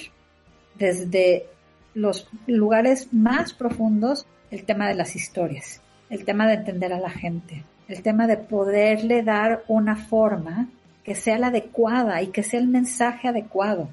desde 0.75 1.47
los 1.95 2.29
lugares 2.47 3.13
más 3.13 3.53
profundos 3.53 4.27
el 4.51 4.65
tema 4.65 4.89
de 4.89 4.95
las 4.95 5.15
historias, 5.15 5.81
el 6.09 6.25
tema 6.25 6.49
de 6.49 6.55
entender 6.55 6.93
a 6.93 6.99
la 6.99 7.11
gente, 7.11 7.65
el 7.89 8.03
tema 8.03 8.27
de 8.27 8.37
poderle 8.37 9.23
dar 9.23 9.63
una 9.69 9.97
forma 9.97 10.69
que 11.05 11.15
sea 11.15 11.39
la 11.39 11.49
adecuada 11.49 12.23
y 12.23 12.29
que 12.29 12.43
sea 12.43 12.61
el 12.61 12.69
mensaje 12.69 13.29
adecuado. 13.29 13.91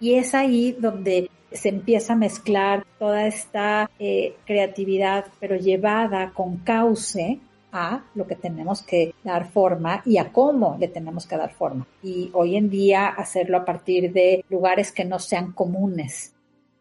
Y 0.00 0.14
es 0.14 0.34
ahí 0.34 0.76
donde 0.78 1.30
se 1.52 1.70
empieza 1.70 2.12
a 2.12 2.16
mezclar 2.16 2.84
toda 2.98 3.26
esta 3.26 3.90
eh, 3.98 4.36
creatividad, 4.46 5.26
pero 5.40 5.56
llevada 5.56 6.30
con 6.32 6.58
cauce 6.58 7.40
a 7.72 8.04
lo 8.14 8.26
que 8.26 8.36
tenemos 8.36 8.82
que 8.82 9.14
dar 9.24 9.50
forma 9.50 10.02
y 10.04 10.18
a 10.18 10.32
cómo 10.32 10.76
le 10.78 10.88
tenemos 10.88 11.26
que 11.26 11.36
dar 11.36 11.52
forma. 11.52 11.86
Y 12.02 12.30
hoy 12.32 12.56
en 12.56 12.70
día 12.70 13.08
hacerlo 13.08 13.58
a 13.58 13.64
partir 13.64 14.12
de 14.12 14.44
lugares 14.48 14.92
que 14.92 15.04
no 15.04 15.18
sean 15.18 15.52
comunes, 15.52 16.34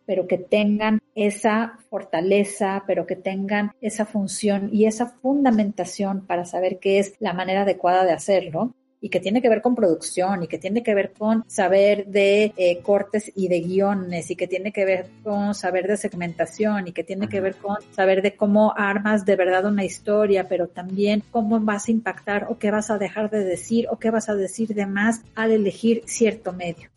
pero 0.06 0.28
que 0.28 0.38
tengan 0.38 1.02
esa 1.16 1.80
fortaleza, 1.90 2.84
pero 2.88 3.06
que 3.06 3.16
tengan 3.16 3.72
esa 3.82 4.06
función 4.06 4.70
y 4.72 4.86
esa 4.86 5.08
fundamentación 5.08 6.26
para 6.26 6.46
saber 6.46 6.80
qué 6.80 7.00
es 7.00 7.16
la 7.20 7.34
manera 7.34 7.64
adecuada 7.64 8.06
de 8.06 8.14
hacerlo, 8.14 8.74
y 9.00 9.10
que 9.10 9.20
tiene 9.20 9.42
que 9.42 9.50
ver 9.50 9.62
con 9.62 9.76
producción 9.76 10.44
y 10.44 10.48
que 10.48 10.58
tiene 10.58 10.84
que 10.84 10.96
ver 10.96 11.14
con 11.14 11.44
saber 11.48 12.08
de 12.08 12.54
eh, 12.58 12.80
cortes 12.82 13.32
y 13.36 13.48
de 13.48 13.62
guiones 13.62 14.32
y 14.32 14.36
que 14.36 14.48
tiene 14.48 14.72
que 14.72 14.86
ver 14.86 15.10
con 15.24 15.54
saber 15.54 15.88
de 15.88 15.98
segmentación 15.98 16.88
y 16.88 16.92
que 16.92 17.04
tiene 17.04 17.30
que 17.30 17.42
ver 17.42 17.56
con 17.56 17.78
saber 17.92 18.22
de 18.22 18.36
cómo 18.36 18.74
armas 18.76 19.26
de 19.26 19.36
verdad 19.36 19.66
una 19.66 19.86
historia, 19.86 20.48
pero 20.48 20.68
también 20.68 21.24
cómo 21.32 21.60
vas 21.60 21.88
a 21.88 21.92
impactar 21.92 22.48
o 22.50 22.58
qué 22.58 22.72
vas 22.72 22.90
a 22.90 22.98
dejar 22.98 23.30
de 23.30 23.44
decir 23.44 23.88
o 23.92 23.98
qué 23.98 24.10
vas 24.10 24.30
a 24.30 24.36
decir 24.36 24.74
de 24.74 24.86
más 24.86 25.22
al 25.36 25.52
elegir 25.52 26.04
cierto 26.06 26.54
medio. 26.54 26.90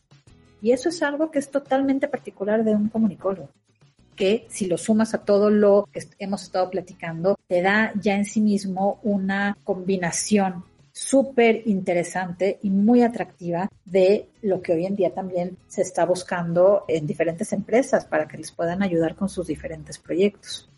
Y 0.63 0.73
eso 0.73 0.89
es 0.89 1.03
algo 1.03 1.31
que 1.31 1.39
es 1.39 1.51
totalmente 1.51 2.09
particular 2.09 2.65
de 2.65 2.75
un 2.75 2.89
comunicólogo 2.89 3.49
que 4.17 4.47
si 4.51 4.67
lo 4.67 4.77
sumas 4.77 5.15
a 5.15 5.25
todo 5.25 5.49
lo 5.49 5.89
que 5.91 6.01
hemos 6.19 6.43
estado 6.43 6.69
platicando, 6.69 7.39
te 7.49 7.63
da 7.63 7.91
ya 7.99 8.17
en 8.17 8.27
sí 8.27 8.43
mismo 8.43 9.01
una 9.03 9.57
combinación 9.65 10.63
súper 11.01 11.63
interesante 11.65 12.59
y 12.63 12.69
muy 12.69 13.03
atractiva 13.03 13.71
de 13.87 14.29
lo 14.43 14.61
que 14.61 14.75
hoy 14.75 14.85
en 14.85 14.97
día 14.97 15.15
también 15.15 15.57
se 15.67 15.81
está 15.81 16.05
buscando 16.05 16.85
en 16.89 17.07
diferentes 17.07 17.55
empresas 17.55 18.05
para 18.05 18.29
que 18.29 18.37
les 18.37 18.53
puedan 18.53 18.83
ayudar 18.83 19.15
con 19.15 19.31
sus 19.31 19.47
diferentes 19.47 19.99
proyectos. 19.99 20.69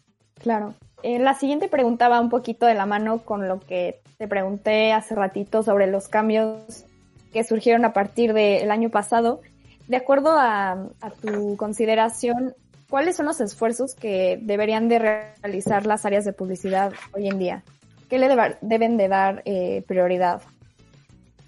Claro. 0.41 0.75
Eh, 1.03 1.19
la 1.19 1.35
siguiente 1.35 1.67
pregunta 1.67 2.09
va 2.09 2.21
un 2.21 2.31
poquito 2.31 2.67
de 2.67 2.75
la 2.75 2.87
mano 2.87 3.25
con 3.25 3.49
lo 3.49 3.59
que 3.59 4.01
te 4.17 4.29
pregunté 4.29 4.93
hace 4.93 5.17
ratito 5.17 5.65
sobre 5.65 5.89
los 5.89 6.07
cambios 6.07 6.85
que 7.33 7.43
surgieron 7.43 7.85
a 7.85 7.93
partir 7.93 8.33
del 8.33 8.71
año 8.71 8.91
pasado. 8.91 9.41
De 9.89 9.97
acuerdo 9.97 10.39
a, 10.39 10.87
a 11.01 11.11
tu 11.21 11.57
consideración, 11.57 12.55
¿cuáles 12.89 13.17
son 13.17 13.27
los 13.27 13.41
esfuerzos 13.41 13.97
que 13.97 14.39
deberían 14.41 14.89
de 14.89 15.01
realizar 15.01 15.85
las 15.85 16.07
áreas 16.07 16.25
de 16.25 16.33
publicidad 16.33 16.93
hoy 17.13 17.27
en 17.27 17.39
día? 17.41 17.65
¿Qué 18.13 18.19
le 18.19 18.29
deben 18.61 18.99
de 18.99 19.09
dar 19.09 19.41
eh, 19.47 19.85
prioridad? 19.87 20.43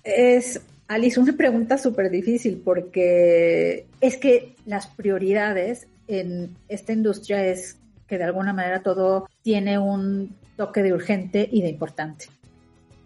Es, 0.03 0.63
Alice, 0.89 1.21
una 1.21 1.35
pregunta 1.37 1.77
súper 1.77 2.09
difícil 2.09 2.63
porque 2.65 3.85
es 4.01 4.17
que 4.17 4.55
las 4.65 4.87
prioridades 4.87 5.89
en 6.09 6.57
esta 6.71 6.95
industria 6.95 7.45
es 7.45 7.77
que 8.07 8.17
de 8.17 8.25
alguna 8.25 8.55
manera 8.55 8.83
todo 8.83 9.29
tiene 9.43 9.79
un 9.79 10.35
toque 10.57 10.83
de 10.83 10.95
urgente 10.95 11.47
y 11.53 11.61
de 11.61 11.69
importante, 11.69 12.29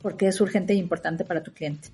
porque 0.02 0.28
es 0.28 0.40
urgente 0.40 0.74
e 0.74 0.76
importante 0.76 1.24
para 1.24 1.42
tu 1.42 1.52
cliente. 1.52 1.88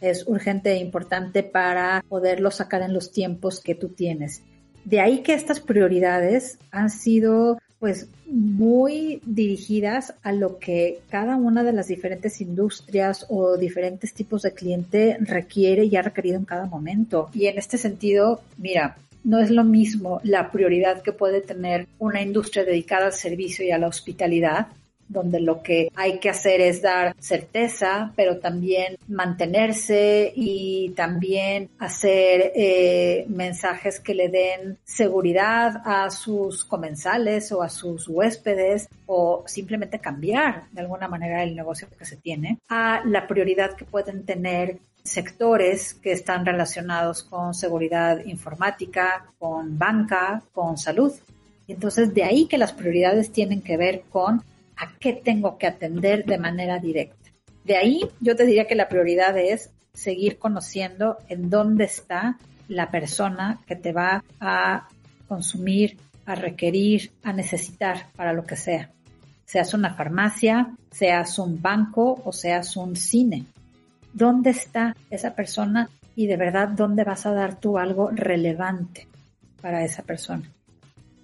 Es 0.00 0.26
urgente 0.26 0.72
e 0.72 0.78
importante 0.78 1.44
para 1.44 2.04
poderlo 2.08 2.50
sacar 2.50 2.82
en 2.82 2.92
los 2.92 3.12
tiempos 3.12 3.60
que 3.60 3.76
tú 3.76 3.90
tienes. 3.90 4.42
De 4.84 4.98
ahí 4.98 5.22
que 5.22 5.34
estas 5.34 5.60
prioridades 5.60 6.58
han 6.72 6.90
sido 6.90 7.58
pues 7.78 8.08
muy 8.26 9.20
dirigidas 9.24 10.14
a 10.22 10.32
lo 10.32 10.58
que 10.58 11.00
cada 11.10 11.36
una 11.36 11.62
de 11.62 11.72
las 11.72 11.88
diferentes 11.88 12.40
industrias 12.40 13.26
o 13.28 13.56
diferentes 13.56 14.14
tipos 14.14 14.42
de 14.42 14.54
cliente 14.54 15.18
requiere 15.20 15.84
y 15.84 15.96
ha 15.96 16.02
requerido 16.02 16.36
en 16.36 16.44
cada 16.44 16.66
momento. 16.66 17.28
Y 17.34 17.46
en 17.46 17.58
este 17.58 17.78
sentido, 17.78 18.40
mira, 18.56 18.96
no 19.24 19.40
es 19.40 19.50
lo 19.50 19.64
mismo 19.64 20.20
la 20.22 20.50
prioridad 20.50 21.02
que 21.02 21.12
puede 21.12 21.40
tener 21.40 21.86
una 21.98 22.22
industria 22.22 22.64
dedicada 22.64 23.06
al 23.06 23.12
servicio 23.12 23.64
y 23.64 23.72
a 23.72 23.78
la 23.78 23.88
hospitalidad 23.88 24.68
donde 25.08 25.40
lo 25.40 25.62
que 25.62 25.90
hay 25.94 26.18
que 26.18 26.30
hacer 26.30 26.60
es 26.60 26.82
dar 26.82 27.14
certeza, 27.18 28.12
pero 28.16 28.38
también 28.38 28.96
mantenerse 29.08 30.32
y 30.34 30.90
también 30.90 31.70
hacer 31.78 32.52
eh, 32.54 33.24
mensajes 33.28 34.00
que 34.00 34.14
le 34.14 34.28
den 34.28 34.78
seguridad 34.84 35.82
a 35.84 36.10
sus 36.10 36.64
comensales 36.64 37.52
o 37.52 37.62
a 37.62 37.68
sus 37.68 38.08
huéspedes 38.08 38.88
o 39.06 39.44
simplemente 39.46 39.98
cambiar 39.98 40.64
de 40.72 40.80
alguna 40.80 41.08
manera 41.08 41.42
el 41.42 41.54
negocio 41.54 41.88
que 41.96 42.04
se 42.04 42.16
tiene, 42.16 42.58
a 42.68 43.02
la 43.04 43.26
prioridad 43.26 43.76
que 43.76 43.84
pueden 43.84 44.24
tener 44.24 44.78
sectores 45.04 45.94
que 45.94 46.12
están 46.12 46.44
relacionados 46.44 47.22
con 47.22 47.54
seguridad 47.54 48.24
informática, 48.24 49.26
con 49.38 49.78
banca, 49.78 50.42
con 50.52 50.76
salud. 50.76 51.12
Entonces 51.68 52.12
de 52.12 52.24
ahí 52.24 52.46
que 52.46 52.58
las 52.58 52.72
prioridades 52.72 53.30
tienen 53.30 53.62
que 53.62 53.76
ver 53.76 54.02
con 54.10 54.42
a 54.76 54.96
qué 54.98 55.12
tengo 55.12 55.58
que 55.58 55.66
atender 55.66 56.24
de 56.24 56.38
manera 56.38 56.78
directa. 56.78 57.30
De 57.64 57.76
ahí 57.76 58.02
yo 58.20 58.36
te 58.36 58.46
diría 58.46 58.66
que 58.66 58.74
la 58.74 58.88
prioridad 58.88 59.36
es 59.36 59.70
seguir 59.92 60.38
conociendo 60.38 61.18
en 61.28 61.50
dónde 61.50 61.84
está 61.84 62.38
la 62.68 62.90
persona 62.90 63.60
que 63.66 63.76
te 63.76 63.92
va 63.92 64.22
a 64.40 64.88
consumir, 65.28 65.96
a 66.26 66.34
requerir, 66.34 67.12
a 67.22 67.32
necesitar 67.32 68.08
para 68.14 68.32
lo 68.32 68.44
que 68.44 68.56
sea. 68.56 68.90
Seas 69.44 69.74
una 69.74 69.94
farmacia, 69.94 70.74
seas 70.90 71.38
un 71.38 71.62
banco 71.62 72.20
o 72.24 72.32
seas 72.32 72.76
un 72.76 72.96
cine. 72.96 73.46
¿Dónde 74.12 74.50
está 74.50 74.96
esa 75.10 75.34
persona 75.34 75.88
y 76.14 76.26
de 76.26 76.36
verdad 76.36 76.68
dónde 76.68 77.04
vas 77.04 77.26
a 77.26 77.32
dar 77.32 77.60
tú 77.60 77.78
algo 77.78 78.10
relevante 78.10 79.06
para 79.60 79.84
esa 79.84 80.02
persona? 80.02 80.50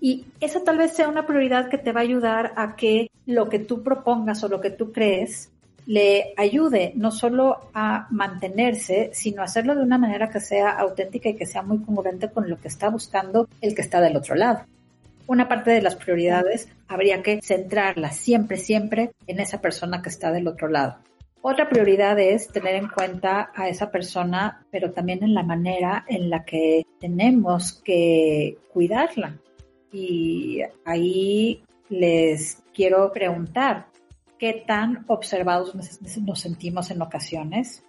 Y 0.05 0.25
esa 0.41 0.65
tal 0.65 0.79
vez 0.79 0.95
sea 0.95 1.09
una 1.09 1.29
prioridad 1.29 1.69
que 1.69 1.79
te 1.79 1.93
va 1.93 2.01
a 2.01 2.03
ayudar 2.03 2.55
a 2.57 2.75
que 2.75 3.09
lo 3.25 3.49
que 3.49 3.61
tú 3.61 3.85
propongas 3.85 4.43
o 4.43 4.49
lo 4.49 4.61
que 4.61 4.71
tú 4.71 4.91
crees 4.91 5.53
le 5.87 6.35
ayude 6.37 6.93
no 6.97 7.12
solo 7.12 7.71
a 7.73 8.09
mantenerse, 8.11 9.11
sino 9.12 9.43
a 9.43 9.45
hacerlo 9.45 9.77
de 9.77 9.83
una 9.83 9.99
manera 9.99 10.29
que 10.29 10.41
sea 10.41 10.71
auténtica 10.71 11.29
y 11.29 11.37
que 11.37 11.47
sea 11.47 11.62
muy 11.62 11.79
congruente 11.85 12.33
con 12.33 12.51
lo 12.51 12.57
que 12.57 12.67
está 12.67 12.91
buscando 12.91 13.49
el 13.61 13.77
que 13.77 13.83
está 13.83 14.01
del 14.01 14.17
otro 14.17 14.35
lado. 14.35 14.62
Una 15.29 15.49
parte 15.49 15.71
de 15.71 15.83
las 15.83 15.95
prioridades 15.95 16.69
habría 16.88 17.23
que 17.23 17.41
centrarla 17.41 18.11
siempre, 18.11 18.57
siempre 18.57 19.12
en 19.29 19.38
esa 19.38 19.61
persona 19.61 20.03
que 20.03 20.09
está 20.09 20.33
del 20.33 20.49
otro 20.49 20.67
lado. 20.67 20.97
Otra 21.43 21.69
prioridad 21.69 22.19
es 22.19 22.49
tener 22.49 22.75
en 22.75 22.88
cuenta 22.88 23.53
a 23.55 23.69
esa 23.69 23.93
persona, 23.93 24.67
pero 24.73 24.91
también 24.91 25.23
en 25.23 25.35
la 25.35 25.45
manera 25.45 26.05
en 26.09 26.29
la 26.29 26.45
que 26.45 26.85
tenemos 26.99 27.81
que 27.85 28.59
cuidarla. 28.73 29.38
Y 29.92 30.61
ahí 30.85 31.62
les 31.88 32.62
quiero 32.74 33.12
preguntar, 33.12 33.87
¿qué 34.38 34.64
tan 34.66 35.05
observados 35.09 35.74
nos 35.74 36.40
sentimos 36.40 36.90
en 36.90 37.02
ocasiones? 37.02 37.85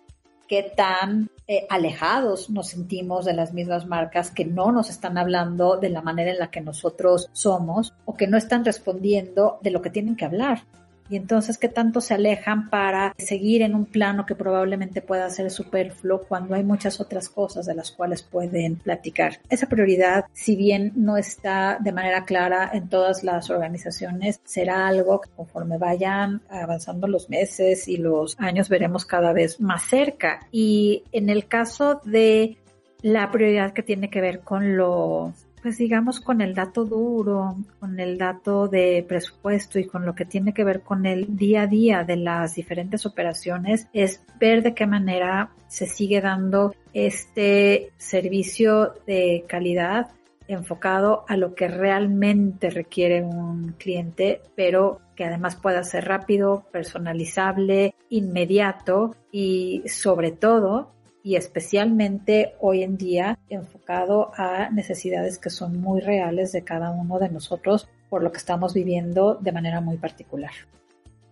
¿Qué 0.47 0.73
tan 0.75 1.29
eh, 1.47 1.65
alejados 1.69 2.49
nos 2.49 2.67
sentimos 2.67 3.25
de 3.25 3.33
las 3.33 3.53
mismas 3.53 3.87
marcas 3.87 4.29
que 4.29 4.43
no 4.43 4.71
nos 4.71 4.89
están 4.89 5.17
hablando 5.17 5.77
de 5.77 5.89
la 5.89 6.01
manera 6.01 6.31
en 6.31 6.39
la 6.39 6.51
que 6.51 6.61
nosotros 6.61 7.29
somos 7.31 7.93
o 8.05 8.13
que 8.15 8.27
no 8.27 8.37
están 8.37 8.65
respondiendo 8.65 9.59
de 9.61 9.71
lo 9.71 9.81
que 9.81 9.89
tienen 9.89 10.17
que 10.17 10.25
hablar? 10.25 10.63
Y 11.09 11.15
entonces 11.15 11.57
qué 11.57 11.69
tanto 11.69 12.01
se 12.01 12.13
alejan 12.13 12.69
para 12.69 13.13
seguir 13.17 13.61
en 13.61 13.75
un 13.75 13.85
plano 13.85 14.25
que 14.25 14.35
probablemente 14.35 15.01
pueda 15.01 15.29
ser 15.29 15.51
superfluo 15.51 16.23
cuando 16.23 16.55
hay 16.55 16.63
muchas 16.63 16.99
otras 16.99 17.29
cosas 17.29 17.65
de 17.65 17.75
las 17.75 17.91
cuales 17.91 18.21
pueden 18.21 18.75
platicar. 18.77 19.39
Esa 19.49 19.67
prioridad, 19.67 20.25
si 20.33 20.55
bien 20.55 20.93
no 20.95 21.17
está 21.17 21.77
de 21.79 21.91
manera 21.91 22.25
clara 22.25 22.69
en 22.73 22.89
todas 22.89 23.23
las 23.23 23.49
organizaciones, 23.49 24.39
será 24.43 24.87
algo 24.87 25.21
que 25.21 25.29
conforme 25.29 25.77
vayan 25.77 26.41
avanzando 26.49 27.07
los 27.07 27.29
meses 27.29 27.87
y 27.87 27.97
los 27.97 28.39
años 28.39 28.69
veremos 28.69 29.05
cada 29.05 29.33
vez 29.33 29.59
más 29.59 29.83
cerca. 29.83 30.47
Y 30.51 31.03
en 31.11 31.29
el 31.29 31.47
caso 31.47 32.01
de 32.03 32.57
la 33.01 33.29
prioridad 33.31 33.73
que 33.73 33.83
tiene 33.83 34.09
que 34.09 34.21
ver 34.21 34.39
con 34.39 34.77
lo 34.77 35.33
pues 35.63 35.77
digamos 35.77 36.19
con 36.19 36.41
el 36.41 36.53
dato 36.53 36.83
duro, 36.83 37.55
con 37.79 37.97
el 37.97 38.17
dato 38.17 38.67
de 38.67 39.05
presupuesto 39.07 39.79
y 39.79 39.87
con 39.87 40.05
lo 40.05 40.13
que 40.13 40.25
tiene 40.25 40.53
que 40.53 40.65
ver 40.65 40.81
con 40.81 41.05
el 41.05 41.37
día 41.37 41.61
a 41.61 41.67
día 41.67 42.03
de 42.03 42.17
las 42.17 42.55
diferentes 42.55 43.05
operaciones, 43.05 43.87
es 43.93 44.21
ver 44.37 44.61
de 44.61 44.73
qué 44.73 44.85
manera 44.85 45.51
se 45.67 45.87
sigue 45.87 46.19
dando 46.19 46.75
este 46.93 47.93
servicio 47.97 48.93
de 49.07 49.45
calidad 49.47 50.11
enfocado 50.49 51.23
a 51.29 51.37
lo 51.37 51.55
que 51.55 51.69
realmente 51.69 52.69
requiere 52.69 53.23
un 53.23 53.75
cliente, 53.79 54.41
pero 54.55 54.99
que 55.15 55.23
además 55.23 55.55
pueda 55.55 55.83
ser 55.83 56.05
rápido, 56.05 56.65
personalizable, 56.73 57.95
inmediato 58.09 59.15
y 59.31 59.83
sobre 59.87 60.31
todo 60.31 60.91
y 61.23 61.37
especialmente 61.37 62.55
hoy 62.59 62.83
en 62.83 62.97
día 62.97 63.39
enfocado 63.49 64.31
a 64.35 64.69
necesidades 64.69 65.39
que 65.39 65.49
son 65.49 65.79
muy 65.79 66.01
reales 66.01 66.51
de 66.51 66.63
cada 66.63 66.91
uno 66.91 67.17
de 67.17 67.29
nosotros 67.29 67.87
por 68.09 68.21
lo 68.21 68.31
que 68.31 68.37
estamos 68.37 68.73
viviendo 68.73 69.35
de 69.35 69.51
manera 69.53 69.81
muy 69.81 69.97
particular. 69.97 70.51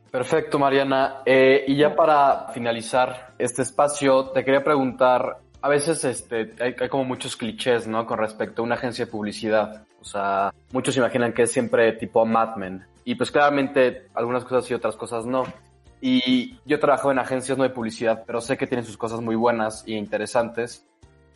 Perfecto, 0.09 0.57
Mariana. 0.57 1.21
Eh, 1.25 1.65
y 1.67 1.77
ya 1.77 1.95
para 1.95 2.47
finalizar 2.53 3.33
este 3.37 3.61
espacio, 3.61 4.29
te 4.29 4.43
quería 4.43 4.63
preguntar, 4.63 5.37
a 5.61 5.69
veces 5.69 6.03
este, 6.03 6.53
hay, 6.59 6.75
hay, 6.79 6.89
como 6.89 7.05
muchos 7.05 7.35
clichés, 7.35 7.87
¿no? 7.87 8.05
Con 8.05 8.17
respecto 8.17 8.61
a 8.61 8.65
una 8.65 8.75
agencia 8.75 9.05
de 9.05 9.11
publicidad. 9.11 9.85
O 10.01 10.03
sea, 10.03 10.53
muchos 10.73 10.97
imaginan 10.97 11.33
que 11.33 11.43
es 11.43 11.51
siempre 11.51 11.93
tipo 11.93 12.25
Mad 12.25 12.55
Men. 12.55 12.83
Y 13.05 13.15
pues 13.15 13.31
claramente 13.31 14.07
algunas 14.13 14.43
cosas 14.43 14.69
y 14.71 14.73
otras 14.73 14.95
cosas 14.95 15.25
no. 15.25 15.43
Y 16.01 16.57
yo 16.65 16.79
trabajo 16.79 17.11
en 17.11 17.19
agencias 17.19 17.57
no 17.57 17.63
de 17.63 17.69
publicidad, 17.69 18.23
pero 18.25 18.41
sé 18.41 18.57
que 18.57 18.65
tienen 18.67 18.85
sus 18.85 18.97
cosas 18.97 19.21
muy 19.21 19.35
buenas 19.35 19.83
e 19.87 19.91
interesantes. 19.91 20.85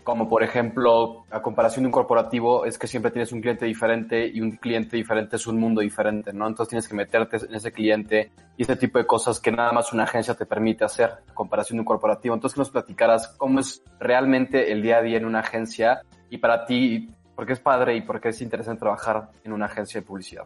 como 0.05 0.29
por 0.29 0.43
ejemplo, 0.43 1.25
a 1.31 1.41
comparación 1.41 1.83
de 1.83 1.87
un 1.87 1.91
corporativo, 1.91 2.63
es 2.63 2.77
que 2.77 2.85
siempre 2.85 3.09
tienes 3.11 3.31
un 3.31 3.41
cliente 3.41 3.65
diferente 3.65 4.27
y 4.27 4.39
un 4.39 4.51
cliente 4.51 4.95
diferente 4.95 5.35
es 5.35 5.47
un 5.47 5.59
mundo 5.59 5.81
diferente, 5.81 6.31
¿no? 6.31 6.47
Entonces 6.47 6.69
tienes 6.69 6.87
que 6.87 6.93
meterte 6.93 7.37
en 7.37 7.55
ese 7.55 7.71
cliente 7.71 8.31
y 8.55 8.61
ese 8.61 8.75
tipo 8.75 8.99
de 8.99 9.07
cosas 9.07 9.39
que 9.39 9.51
nada 9.51 9.71
más 9.71 9.91
una 9.93 10.03
agencia 10.03 10.35
te 10.35 10.45
permite 10.45 10.85
hacer, 10.85 11.09
a 11.27 11.33
comparación 11.33 11.77
de 11.77 11.81
un 11.81 11.85
corporativo. 11.85 12.35
Entonces 12.35 12.53
que 12.53 12.61
nos 12.61 12.69
platicaras 12.69 13.29
cómo 13.29 13.59
es 13.59 13.83
realmente 13.99 14.71
el 14.71 14.83
día 14.83 14.97
a 14.97 15.01
día 15.01 15.17
en 15.17 15.25
una 15.25 15.39
agencia 15.39 16.01
y 16.29 16.37
para 16.37 16.67
ti, 16.67 17.09
por 17.35 17.47
qué 17.47 17.53
es 17.53 17.59
padre 17.59 17.95
y 17.95 18.01
por 18.01 18.21
qué 18.21 18.29
es 18.29 18.41
interesante 18.43 18.81
trabajar 18.81 19.31
en 19.43 19.53
una 19.53 19.65
agencia 19.65 20.01
de 20.01 20.05
publicidad. 20.05 20.43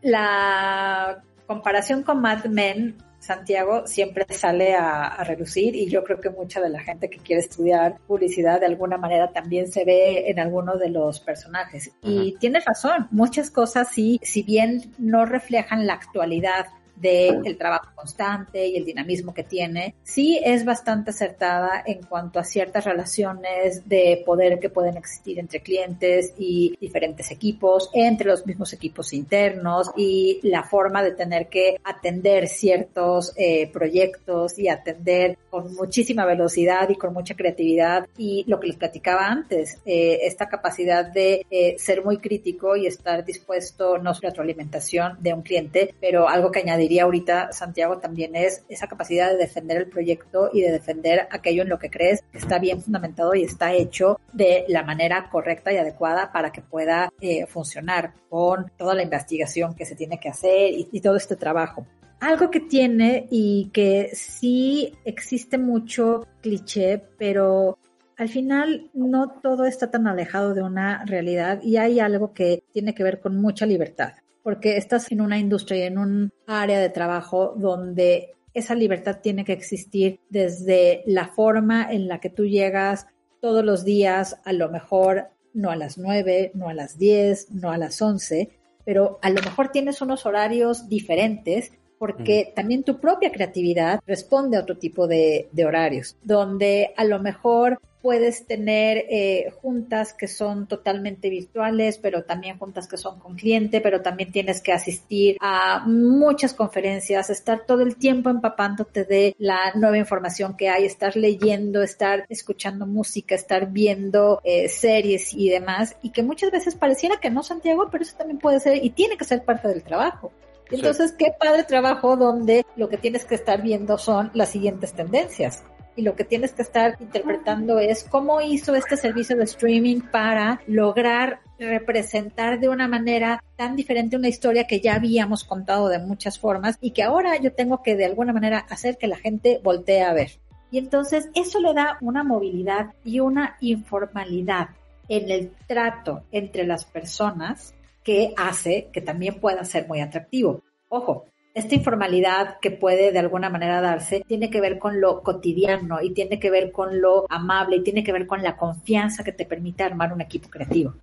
La 0.00 1.22
comparación 1.48 2.04
con 2.04 2.20
Mad 2.20 2.44
Men 2.44 2.96
Santiago 3.26 3.86
siempre 3.86 4.24
sale 4.30 4.74
a, 4.74 5.24
reducir 5.24 5.74
y 5.74 5.88
yo 5.88 6.04
creo 6.04 6.20
que 6.20 6.30
mucha 6.30 6.60
de 6.60 6.68
la 6.68 6.80
gente 6.80 7.10
que 7.10 7.18
quiere 7.18 7.42
estudiar 7.42 7.98
publicidad 8.06 8.60
de 8.60 8.66
alguna 8.66 8.96
manera 8.96 9.32
también 9.32 9.70
se 9.70 9.84
ve 9.84 10.30
en 10.30 10.38
alguno 10.38 10.76
de 10.76 10.90
los 10.90 11.20
personajes. 11.20 11.90
Y 12.02 12.36
tiene 12.38 12.60
razón, 12.60 13.08
muchas 13.10 13.50
cosas 13.50 13.88
sí, 13.90 14.20
si 14.22 14.42
bien 14.42 14.92
no 14.98 15.26
reflejan 15.26 15.86
la 15.86 15.94
actualidad 15.94 16.66
del 16.96 17.56
trabajo 17.56 17.90
constante 17.94 18.66
y 18.66 18.76
el 18.76 18.84
dinamismo 18.84 19.34
que 19.34 19.44
tiene, 19.44 19.94
sí 20.02 20.40
es 20.42 20.64
bastante 20.64 21.10
acertada 21.10 21.82
en 21.86 22.02
cuanto 22.02 22.38
a 22.38 22.44
ciertas 22.44 22.84
relaciones 22.84 23.88
de 23.88 24.22
poder 24.24 24.58
que 24.58 24.70
pueden 24.70 24.96
existir 24.96 25.38
entre 25.38 25.60
clientes 25.60 26.34
y 26.38 26.76
diferentes 26.80 27.30
equipos, 27.30 27.90
entre 27.92 28.28
los 28.28 28.46
mismos 28.46 28.72
equipos 28.72 29.12
internos 29.12 29.90
y 29.96 30.40
la 30.42 30.62
forma 30.62 31.02
de 31.02 31.12
tener 31.12 31.48
que 31.48 31.76
atender 31.84 32.48
ciertos 32.48 33.32
eh, 33.36 33.70
proyectos 33.72 34.58
y 34.58 34.68
atender 34.68 35.38
con 35.50 35.74
muchísima 35.74 36.24
velocidad 36.24 36.88
y 36.88 36.96
con 36.96 37.12
mucha 37.12 37.34
creatividad. 37.34 38.06
Y 38.16 38.44
lo 38.46 38.60
que 38.60 38.68
les 38.68 38.76
platicaba 38.76 39.26
antes, 39.26 39.80
eh, 39.84 40.20
esta 40.22 40.48
capacidad 40.48 41.04
de 41.04 41.46
eh, 41.50 41.76
ser 41.78 42.04
muy 42.04 42.18
crítico 42.18 42.76
y 42.76 42.86
estar 42.86 43.24
dispuesto 43.24 43.98
no 43.98 44.14
solo 44.14 44.28
a 44.28 44.30
retroalimentación 44.30 45.16
de 45.20 45.32
un 45.32 45.42
cliente, 45.42 45.94
pero 46.00 46.28
algo 46.28 46.50
que 46.50 46.60
añadir 46.60 46.85
ahorita, 46.98 47.52
Santiago, 47.52 47.98
también 47.98 48.36
es 48.36 48.64
esa 48.68 48.86
capacidad 48.86 49.30
de 49.30 49.36
defender 49.36 49.76
el 49.78 49.88
proyecto 49.88 50.50
y 50.52 50.62
de 50.62 50.72
defender 50.72 51.28
aquello 51.30 51.62
en 51.62 51.68
lo 51.68 51.78
que 51.78 51.90
crees 51.90 52.22
que 52.32 52.38
está 52.38 52.58
bien 52.58 52.80
fundamentado 52.80 53.34
y 53.34 53.42
está 53.42 53.72
hecho 53.72 54.20
de 54.32 54.64
la 54.68 54.82
manera 54.82 55.28
correcta 55.30 55.72
y 55.72 55.76
adecuada 55.76 56.32
para 56.32 56.52
que 56.52 56.62
pueda 56.62 57.12
eh, 57.20 57.46
funcionar 57.46 58.14
con 58.28 58.70
toda 58.76 58.94
la 58.94 59.02
investigación 59.02 59.74
que 59.74 59.86
se 59.86 59.96
tiene 59.96 60.18
que 60.20 60.28
hacer 60.28 60.72
y, 60.72 60.88
y 60.92 61.00
todo 61.00 61.16
este 61.16 61.36
trabajo. 61.36 61.86
Algo 62.20 62.50
que 62.50 62.60
tiene 62.60 63.26
y 63.30 63.70
que 63.72 64.10
sí 64.14 64.94
existe 65.04 65.58
mucho 65.58 66.26
cliché, 66.40 67.02
pero 67.18 67.78
al 68.16 68.28
final 68.28 68.90
no 68.94 69.28
todo 69.42 69.66
está 69.66 69.90
tan 69.90 70.06
alejado 70.06 70.54
de 70.54 70.62
una 70.62 71.04
realidad 71.04 71.60
y 71.62 71.76
hay 71.76 72.00
algo 72.00 72.32
que 72.32 72.64
tiene 72.72 72.94
que 72.94 73.02
ver 73.02 73.20
con 73.20 73.36
mucha 73.36 73.66
libertad 73.66 74.14
porque 74.46 74.76
estás 74.76 75.10
en 75.10 75.20
una 75.20 75.40
industria 75.40 75.76
y 75.76 75.82
en 75.88 75.98
un 75.98 76.32
área 76.46 76.78
de 76.78 76.88
trabajo 76.88 77.54
donde 77.56 78.36
esa 78.54 78.76
libertad 78.76 79.18
tiene 79.20 79.44
que 79.44 79.52
existir 79.52 80.20
desde 80.30 81.02
la 81.04 81.26
forma 81.26 81.90
en 81.90 82.06
la 82.06 82.20
que 82.20 82.30
tú 82.30 82.46
llegas 82.46 83.08
todos 83.40 83.64
los 83.64 83.84
días, 83.84 84.38
a 84.44 84.52
lo 84.52 84.70
mejor 84.70 85.30
no 85.52 85.72
a 85.72 85.74
las 85.74 85.98
9, 85.98 86.52
no 86.54 86.68
a 86.68 86.74
las 86.74 86.96
10, 86.96 87.50
no 87.54 87.72
a 87.72 87.76
las 87.76 88.00
11, 88.00 88.50
pero 88.84 89.18
a 89.20 89.30
lo 89.30 89.42
mejor 89.42 89.72
tienes 89.72 90.00
unos 90.00 90.24
horarios 90.26 90.88
diferentes 90.88 91.72
porque 91.98 92.52
también 92.54 92.84
tu 92.84 93.00
propia 93.00 93.32
creatividad 93.32 93.98
responde 94.06 94.58
a 94.58 94.60
otro 94.60 94.78
tipo 94.78 95.08
de, 95.08 95.48
de 95.50 95.64
horarios, 95.64 96.18
donde 96.22 96.94
a 96.96 97.02
lo 97.02 97.18
mejor 97.18 97.80
puedes 98.06 98.46
tener 98.46 98.98
eh, 99.10 99.52
juntas 99.60 100.14
que 100.14 100.28
son 100.28 100.68
totalmente 100.68 101.28
virtuales, 101.28 101.98
pero 101.98 102.22
también 102.22 102.56
juntas 102.56 102.86
que 102.86 102.96
son 102.96 103.18
con 103.18 103.34
cliente, 103.34 103.80
pero 103.80 104.00
también 104.00 104.30
tienes 104.30 104.60
que 104.60 104.72
asistir 104.72 105.36
a 105.40 105.82
muchas 105.88 106.54
conferencias, 106.54 107.30
estar 107.30 107.66
todo 107.66 107.82
el 107.82 107.96
tiempo 107.96 108.30
empapándote 108.30 109.02
de 109.02 109.34
la 109.40 109.72
nueva 109.74 109.98
información 109.98 110.56
que 110.56 110.68
hay, 110.68 110.84
estar 110.84 111.16
leyendo, 111.16 111.82
estar 111.82 112.26
escuchando 112.28 112.86
música, 112.86 113.34
estar 113.34 113.72
viendo 113.72 114.40
eh, 114.44 114.68
series 114.68 115.34
y 115.34 115.48
demás, 115.48 115.96
y 116.00 116.10
que 116.10 116.22
muchas 116.22 116.52
veces 116.52 116.76
pareciera 116.76 117.16
que 117.16 117.30
no, 117.30 117.42
Santiago, 117.42 117.88
pero 117.90 118.04
eso 118.04 118.16
también 118.16 118.38
puede 118.38 118.60
ser 118.60 118.84
y 118.84 118.90
tiene 118.90 119.16
que 119.16 119.24
ser 119.24 119.42
parte 119.42 119.66
del 119.66 119.82
trabajo. 119.82 120.30
Entonces, 120.70 121.10
qué 121.10 121.32
padre 121.36 121.64
trabajo 121.64 122.16
donde 122.16 122.64
lo 122.76 122.88
que 122.88 122.98
tienes 122.98 123.24
que 123.24 123.34
estar 123.34 123.62
viendo 123.62 123.98
son 123.98 124.30
las 124.32 124.50
siguientes 124.50 124.92
tendencias 124.92 125.64
y 125.96 126.02
lo 126.02 126.14
que 126.14 126.24
tienes 126.24 126.52
que 126.52 126.62
estar 126.62 126.96
interpretando 127.00 127.78
es 127.78 128.04
cómo 128.04 128.40
hizo 128.40 128.74
este 128.74 128.96
servicio 128.96 129.36
de 129.36 129.44
streaming 129.44 130.00
para 130.00 130.60
lograr 130.66 131.40
representar 131.58 132.60
de 132.60 132.68
una 132.68 132.86
manera 132.86 133.42
tan 133.56 133.76
diferente 133.76 134.16
una 134.16 134.28
historia 134.28 134.66
que 134.66 134.80
ya 134.80 134.94
habíamos 134.94 135.44
contado 135.44 135.88
de 135.88 135.98
muchas 135.98 136.38
formas 136.38 136.76
y 136.80 136.90
que 136.90 137.02
ahora 137.02 137.40
yo 137.40 137.52
tengo 137.52 137.82
que 137.82 137.96
de 137.96 138.04
alguna 138.04 138.32
manera 138.32 138.58
hacer 138.68 138.98
que 138.98 139.06
la 139.06 139.16
gente 139.16 139.60
voltee 139.64 140.02
a 140.02 140.12
ver. 140.12 140.32
Y 140.70 140.78
entonces 140.78 141.30
eso 141.34 141.60
le 141.60 141.72
da 141.72 141.96
una 142.00 142.22
movilidad 142.22 142.92
y 143.04 143.20
una 143.20 143.56
informalidad 143.60 144.68
en 145.08 145.30
el 145.30 145.52
trato 145.66 146.24
entre 146.32 146.66
las 146.66 146.84
personas 146.84 147.74
que 148.02 148.34
hace 148.36 148.88
que 148.92 149.00
también 149.00 149.40
pueda 149.40 149.64
ser 149.64 149.88
muy 149.88 150.00
atractivo. 150.00 150.62
Ojo, 150.88 151.24
esta 151.56 151.74
informalidad 151.74 152.58
que 152.60 152.70
puede 152.70 153.12
de 153.12 153.18
alguna 153.18 153.48
manera 153.48 153.80
darse 153.80 154.20
tiene 154.20 154.50
que 154.50 154.60
ver 154.60 154.78
con 154.78 155.00
lo 155.00 155.22
cotidiano 155.22 156.02
y 156.02 156.12
tiene 156.12 156.38
que 156.38 156.50
ver 156.50 156.70
con 156.70 157.00
lo 157.00 157.24
amable 157.30 157.76
y 157.76 157.82
tiene 157.82 158.04
que 158.04 158.12
ver 158.12 158.26
con 158.26 158.42
la 158.42 158.58
confianza 158.58 159.24
que 159.24 159.32
te 159.32 159.46
permite 159.46 159.82
armar 159.82 160.12
un 160.12 160.20
equipo 160.20 160.50
creativo. 160.50 160.94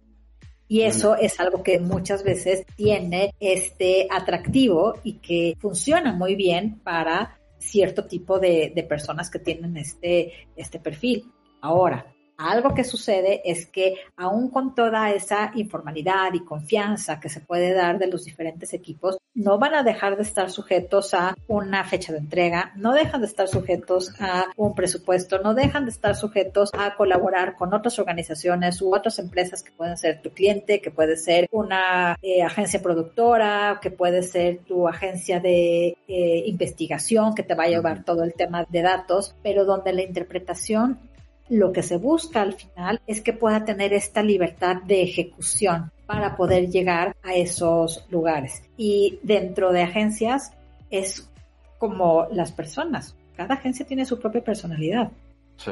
Y 0.67 0.81
eso 0.81 1.15
es 1.15 1.39
algo 1.39 1.63
que 1.63 1.79
muchas 1.79 2.23
veces 2.23 2.67
tiene 2.75 3.33
este 3.39 4.07
atractivo 4.11 4.99
y 5.03 5.13
que 5.13 5.57
funciona 5.59 6.13
muy 6.13 6.35
bien 6.35 6.79
para 6.83 7.35
cierto 7.57 8.05
tipo 8.05 8.37
de, 8.37 8.71
de 8.75 8.83
personas 8.83 9.31
que 9.31 9.39
tienen 9.39 9.75
este, 9.75 10.33
este 10.55 10.77
perfil. 10.77 11.31
Ahora, 11.61 12.12
algo 12.37 12.73
que 12.73 12.83
sucede 12.83 13.41
es 13.45 13.65
que 13.65 13.95
aún 14.15 14.49
con 14.49 14.75
toda 14.75 15.11
esa 15.11 15.51
informalidad 15.55 16.33
y 16.33 16.43
confianza 16.43 17.19
que 17.19 17.29
se 17.29 17.41
puede 17.41 17.73
dar 17.73 17.99
de 17.99 18.07
los 18.07 18.25
diferentes 18.25 18.73
equipos, 18.73 19.17
no 19.33 19.57
van 19.57 19.73
a 19.73 19.83
dejar 19.83 20.15
de 20.15 20.23
estar 20.23 20.51
sujetos 20.51 21.13
a 21.13 21.35
una 21.47 21.83
fecha 21.83 22.11
de 22.11 22.19
entrega, 22.19 22.71
no 22.75 22.93
dejan 22.93 23.21
de 23.21 23.27
estar 23.27 23.47
sujetos 23.47 24.13
a 24.19 24.45
un 24.55 24.75
presupuesto, 24.75 25.39
no 25.39 25.53
dejan 25.53 25.85
de 25.85 25.91
estar 25.91 26.15
sujetos 26.15 26.69
a 26.73 26.95
colaborar 26.95 27.55
con 27.55 27.73
otras 27.73 27.97
organizaciones 27.99 28.81
u 28.81 28.93
otras 28.93 29.19
empresas 29.19 29.63
que 29.63 29.71
pueden 29.71 29.97
ser 29.97 30.21
tu 30.21 30.31
cliente, 30.31 30.81
que 30.81 30.91
puede 30.91 31.17
ser 31.17 31.47
una 31.51 32.17
eh, 32.21 32.43
agencia 32.43 32.81
productora, 32.81 33.79
que 33.81 33.91
puede 33.91 34.23
ser 34.23 34.59
tu 34.59 34.87
agencia 34.87 35.39
de 35.39 35.97
eh, 36.07 36.43
investigación 36.45 37.33
que 37.33 37.43
te 37.43 37.55
va 37.55 37.63
a 37.63 37.69
llevar 37.69 38.03
todo 38.03 38.23
el 38.23 38.33
tema 38.33 38.65
de 38.69 38.81
datos, 38.81 39.35
pero 39.41 39.65
donde 39.65 39.93
la 39.93 40.03
interpretación 40.03 40.99
lo 41.53 41.71
que 41.71 41.83
se 41.83 41.97
busca 41.97 42.41
al 42.41 42.53
final 42.53 43.01
es 43.05 43.21
que 43.21 43.33
pueda 43.33 43.63
tener 43.63 43.93
esta 43.93 44.23
libertad 44.23 44.77
de 44.83 45.03
ejecución 45.03 45.91
para 46.05 46.35
poder 46.35 46.69
llegar 46.69 47.15
a 47.23 47.35
esos 47.35 48.05
lugares. 48.09 48.63
Y 48.75 49.19
dentro 49.23 49.71
de 49.71 49.83
agencias 49.83 50.51
es 50.89 51.29
como 51.77 52.27
las 52.31 52.51
personas. 52.51 53.15
Cada 53.35 53.55
agencia 53.55 53.85
tiene 53.85 54.05
su 54.05 54.19
propia 54.19 54.43
personalidad. 54.43 55.11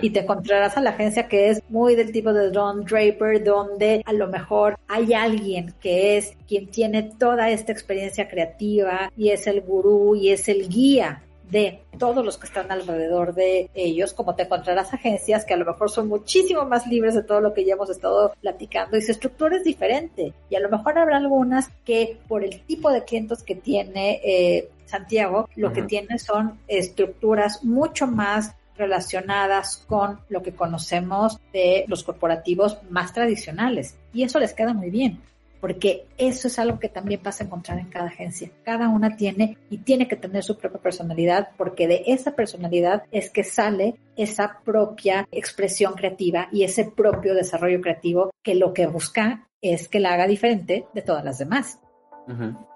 Y 0.02 0.12
te 0.12 0.20
encontrarás 0.20 0.78
a 0.78 0.82
la 0.82 0.92
agencia 0.92 1.28
que 1.28 1.50
es 1.50 1.64
muy 1.68 1.96
del 1.96 2.12
tipo 2.12 2.32
de 2.32 2.52
Don 2.52 2.86
Draper, 2.86 3.44
donde 3.44 4.04
a 4.06 4.14
lo 4.14 4.28
mejor 4.28 4.78
hay 4.88 5.14
alguien 5.14 5.74
que 5.82 6.18
es 6.18 6.38
quien 6.48 6.68
tiene 6.68 7.04
toda 7.04 7.50
esta 7.50 7.72
experiencia 7.72 8.30
creativa 8.30 9.12
y 9.18 9.30
es 9.30 9.48
el 9.48 9.62
gurú 9.62 10.16
y 10.16 10.30
es 10.30 10.48
el 10.48 10.70
guía 10.70 11.24
de 11.52 11.82
todos 12.00 12.26
los 12.26 12.38
que 12.38 12.48
están 12.48 12.72
alrededor 12.72 13.36
de 13.36 13.70
ellos, 13.74 14.14
como 14.14 14.36
te 14.36 14.44
encontrarás 14.44 14.94
agencias 14.94 15.46
que 15.46 15.54
a 15.54 15.58
lo 15.58 15.66
mejor 15.66 15.92
son 15.92 16.08
muchísimo 16.08 16.66
más 16.66 16.88
libres 16.88 17.14
de 17.14 17.24
todo 17.24 17.42
lo 17.42 17.54
que 17.54 17.66
ya 17.66 17.74
hemos 17.74 17.90
estado 17.90 18.34
platicando 18.42 18.98
y 18.98 19.02
su 19.02 19.12
estructura 19.12 19.58
es 19.58 19.64
diferente. 19.64 20.34
Y 20.50 20.56
a 20.56 20.62
lo 20.62 20.70
mejor 20.70 20.98
habrá 20.98 21.18
algunas 21.18 21.70
que 21.86 22.18
por 22.28 22.44
el 22.44 22.62
tipo 22.62 22.90
de 22.90 23.04
clientes 23.04 23.44
que 23.44 23.56
tiene 23.56 24.22
eh, 24.24 24.70
Santiago, 24.86 25.50
lo 25.56 25.74
que 25.74 25.84
tiene 25.84 26.18
son 26.20 26.58
estructuras 26.68 27.64
mucho 27.64 28.08
más 28.08 28.56
relacionadas 28.78 29.84
con 29.88 30.20
lo 30.30 30.42
que 30.42 30.54
conocemos 30.54 31.38
de 31.52 31.84
los 31.88 32.04
corporativos 32.04 32.80
más 32.90 33.14
tradicionales. 33.14 33.98
Y 34.14 34.24
eso 34.24 34.40
les 34.40 34.54
queda 34.54 34.74
muy 34.74 34.90
bien 34.90 35.20
porque 35.62 36.08
eso 36.18 36.48
es 36.48 36.60
algo 36.60 36.80
que 36.80 36.90
también 36.90 37.22
vas 37.24 37.40
a 37.40 37.44
encontrar 37.46 37.80
en 37.80 37.90
cada 37.90 38.08
agencia. 38.08 38.52
Cada 38.64 38.90
una 38.90 39.16
tiene 39.16 39.58
y 39.70 39.78
tiene 39.78 40.08
que 40.08 40.16
tener 40.16 40.44
su 40.44 40.58
propia 40.58 40.82
personalidad, 40.82 41.50
porque 41.56 41.88
de 41.88 42.04
esa 42.08 42.36
personalidad 42.36 43.04
es 43.12 43.30
que 43.30 43.44
sale 43.44 43.96
esa 44.18 44.60
propia 44.66 45.28
expresión 45.32 45.94
creativa 45.94 46.50
y 46.52 46.64
ese 46.64 46.86
propio 46.86 47.36
desarrollo 47.36 47.80
creativo 47.80 48.32
que 48.44 48.56
lo 48.56 48.74
que 48.74 48.88
busca 48.88 49.48
es 49.62 49.88
que 49.88 50.00
la 50.00 50.14
haga 50.14 50.28
diferente 50.28 50.88
de 50.94 51.02
todas 51.02 51.24
las 51.24 51.38
demás. 51.38 51.80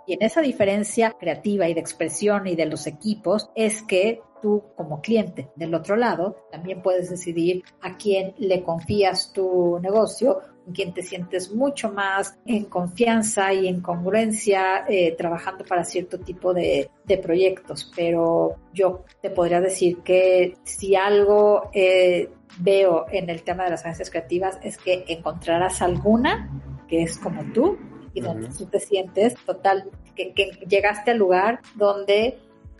Y 0.07 0.13
en 0.13 0.21
esa 0.21 0.41
diferencia 0.41 1.11
creativa 1.11 1.67
y 1.67 1.73
de 1.73 1.79
expresión 1.79 2.45
y 2.47 2.55
de 2.55 2.65
los 2.65 2.87
equipos 2.87 3.49
es 3.55 3.81
que 3.81 4.21
tú 4.41 4.63
como 4.75 5.01
cliente 5.01 5.49
del 5.55 5.73
otro 5.73 5.95
lado 5.95 6.35
también 6.51 6.81
puedes 6.81 7.09
decidir 7.09 7.63
a 7.81 7.97
quién 7.97 8.35
le 8.37 8.61
confías 8.63 9.31
tu 9.33 9.79
negocio, 9.79 10.41
con 10.65 10.73
quién 10.73 10.93
te 10.93 11.03
sientes 11.03 11.53
mucho 11.53 11.91
más 11.91 12.37
en 12.45 12.65
confianza 12.65 13.53
y 13.53 13.67
en 13.67 13.81
congruencia 13.81 14.85
eh, 14.87 15.15
trabajando 15.17 15.63
para 15.63 15.83
cierto 15.83 16.19
tipo 16.19 16.53
de, 16.53 16.89
de, 17.05 17.17
proyectos. 17.17 17.91
Pero 17.95 18.55
yo 18.73 19.05
te 19.21 19.29
podría 19.29 19.61
decir 19.61 19.99
que 19.99 20.57
si 20.63 20.95
algo 20.95 21.69
eh, 21.73 22.29
veo 22.59 23.05
en 23.11 23.29
el 23.29 23.43
tema 23.43 23.65
de 23.65 23.71
las 23.71 23.81
agencias 23.81 24.09
creativas 24.09 24.57
es 24.63 24.77
que 24.77 25.05
encontrarás 25.07 25.81
alguna 25.81 26.49
que 26.87 27.03
es 27.03 27.17
como 27.17 27.43
tú 27.53 27.77
y 28.13 28.21
donde 28.21 28.47
tú 28.47 28.65
te 28.65 28.79
sientes 28.79 29.35
total, 29.45 29.89
que, 30.15 30.33
que 30.33 30.51
llegaste 30.67 31.11
al 31.11 31.17
lugar 31.17 31.59
donde 31.75 32.39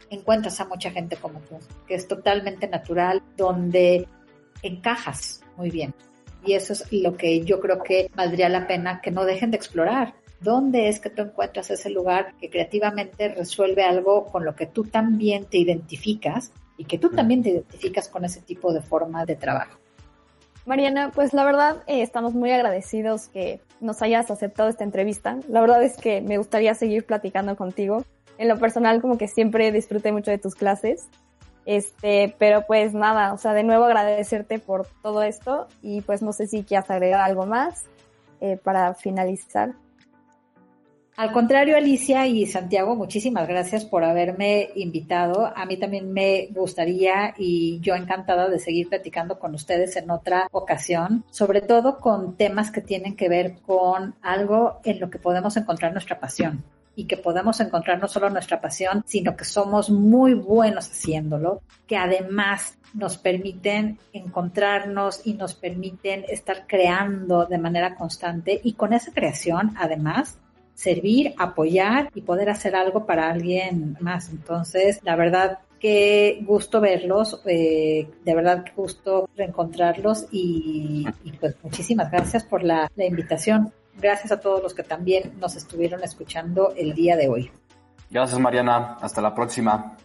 encuentras 0.09 0.59
a 0.61 0.65
mucha 0.65 0.91
gente 0.91 1.17
como 1.17 1.39
tú, 1.41 1.57
que 1.87 1.95
es 1.95 2.07
totalmente 2.07 2.67
natural, 2.67 3.21
donde 3.35 4.07
encajas 4.61 5.43
muy 5.57 5.69
bien. 5.69 5.93
Y 6.45 6.53
eso 6.53 6.73
es 6.73 6.91
lo 6.91 7.17
que 7.17 7.41
yo 7.41 7.59
creo 7.59 7.81
que 7.81 8.09
valdría 8.15 8.49
la 8.49 8.67
pena 8.67 9.01
que 9.01 9.11
no 9.11 9.25
dejen 9.25 9.51
de 9.51 9.57
explorar. 9.57 10.13
¿Dónde 10.39 10.89
es 10.89 10.99
que 10.99 11.09
tú 11.09 11.23
encuentras 11.23 11.71
ese 11.71 11.89
lugar 11.89 12.35
que 12.39 12.49
creativamente 12.49 13.29
resuelve 13.29 13.83
algo 13.83 14.25
con 14.27 14.45
lo 14.45 14.55
que 14.55 14.67
tú 14.67 14.83
también 14.83 15.45
te 15.45 15.57
identificas 15.57 16.51
y 16.77 16.85
que 16.85 16.99
tú 16.99 17.09
también 17.09 17.41
te 17.41 17.49
identificas 17.49 18.09
con 18.09 18.25
ese 18.25 18.41
tipo 18.41 18.73
de 18.73 18.81
forma 18.81 19.25
de 19.25 19.35
trabajo? 19.35 19.79
Mariana, 20.65 21.11
pues 21.13 21.33
la 21.33 21.45
verdad 21.45 21.83
eh, 21.87 22.01
estamos 22.01 22.33
muy 22.33 22.51
agradecidos 22.51 23.27
que 23.27 23.61
nos 23.81 24.01
hayas 24.01 24.29
aceptado 24.31 24.69
esta 24.69 24.83
entrevista. 24.83 25.39
La 25.47 25.61
verdad 25.61 25.83
es 25.83 25.95
que 25.95 26.21
me 26.21 26.37
gustaría 26.37 26.73
seguir 26.73 27.05
platicando 27.05 27.55
contigo. 27.55 28.03
En 28.37 28.47
lo 28.47 28.57
personal, 28.57 29.01
como 29.01 29.17
que 29.17 29.27
siempre 29.27 29.71
disfruté 29.71 30.11
mucho 30.11 30.31
de 30.31 30.37
tus 30.37 30.55
clases. 30.55 31.07
Este, 31.65 32.35
pero 32.37 32.65
pues 32.67 32.93
nada, 32.93 33.33
o 33.33 33.37
sea, 33.37 33.53
de 33.53 33.63
nuevo 33.63 33.85
agradecerte 33.85 34.59
por 34.59 34.87
todo 35.01 35.23
esto 35.23 35.67
y 35.81 36.01
pues 36.01 36.21
no 36.21 36.31
sé 36.31 36.47
si 36.47 36.63
quieras 36.63 36.89
agregar 36.91 37.21
algo 37.21 37.45
más 37.45 37.85
eh, 38.39 38.57
para 38.63 38.93
finalizar. 38.93 39.73
Al 41.17 41.31
contrario, 41.31 41.77
Alicia 41.77 42.27
y 42.27 42.45
Santiago, 42.45 42.93
muchísimas 42.95 43.47
gracias 43.47 43.85
por 43.85 44.03
haberme 44.03 44.69
invitado. 44.75 45.49
A 45.55 45.65
mí 45.65 45.77
también 45.77 46.11
me 46.11 46.49
gustaría 46.51 47.33
y 47.37 47.79
yo 47.79 47.95
encantada 47.95 48.49
de 48.49 48.59
seguir 48.59 48.89
platicando 48.89 49.39
con 49.39 49.55
ustedes 49.55 49.95
en 49.95 50.11
otra 50.11 50.49
ocasión, 50.51 51.23
sobre 51.31 51.61
todo 51.61 51.99
con 51.99 52.35
temas 52.35 52.69
que 52.69 52.81
tienen 52.81 53.15
que 53.15 53.29
ver 53.29 53.55
con 53.65 54.13
algo 54.21 54.81
en 54.83 54.99
lo 54.99 55.09
que 55.09 55.17
podemos 55.17 55.55
encontrar 55.55 55.93
nuestra 55.93 56.19
pasión 56.19 56.65
y 56.95 57.05
que 57.05 57.17
podemos 57.17 57.59
encontrar 57.59 57.99
no 57.99 58.07
solo 58.07 58.29
nuestra 58.29 58.61
pasión, 58.61 59.03
sino 59.05 59.35
que 59.35 59.45
somos 59.45 59.89
muy 59.89 60.33
buenos 60.33 60.89
haciéndolo, 60.89 61.61
que 61.87 61.97
además 61.97 62.77
nos 62.93 63.17
permiten 63.17 63.99
encontrarnos 64.13 65.25
y 65.25 65.33
nos 65.33 65.53
permiten 65.53 66.25
estar 66.29 66.65
creando 66.67 67.45
de 67.45 67.57
manera 67.57 67.95
constante 67.95 68.59
y 68.63 68.73
con 68.73 68.93
esa 68.93 69.11
creación 69.11 69.73
además 69.77 70.39
servir, 70.75 71.33
apoyar 71.37 72.09
y 72.13 72.21
poder 72.21 72.49
hacer 72.49 72.75
algo 72.75 73.05
para 73.05 73.31
alguien 73.31 73.97
más. 73.99 74.29
Entonces, 74.29 74.99
la 75.03 75.15
verdad, 75.15 75.59
qué 75.79 76.39
gusto 76.45 76.81
verlos, 76.81 77.41
eh, 77.45 78.07
de 78.23 78.35
verdad 78.35 78.63
qué 78.63 78.71
gusto 78.75 79.29
reencontrarlos 79.35 80.27
y, 80.31 81.05
pues 81.39 81.55
muchísimas 81.63 82.11
gracias 82.11 82.43
por 82.43 82.63
la, 82.63 82.91
la 82.95 83.05
invitación. 83.05 83.71
Gracias 83.97 84.31
a 84.31 84.39
todos 84.39 84.61
los 84.61 84.73
que 84.73 84.83
también 84.83 85.33
nos 85.39 85.55
estuvieron 85.55 86.03
escuchando 86.03 86.73
el 86.75 86.93
día 86.93 87.15
de 87.15 87.29
hoy. 87.29 87.51
Gracias 88.09 88.39
Mariana, 88.39 88.97
hasta 89.01 89.21
la 89.21 89.33
próxima. 89.33 89.97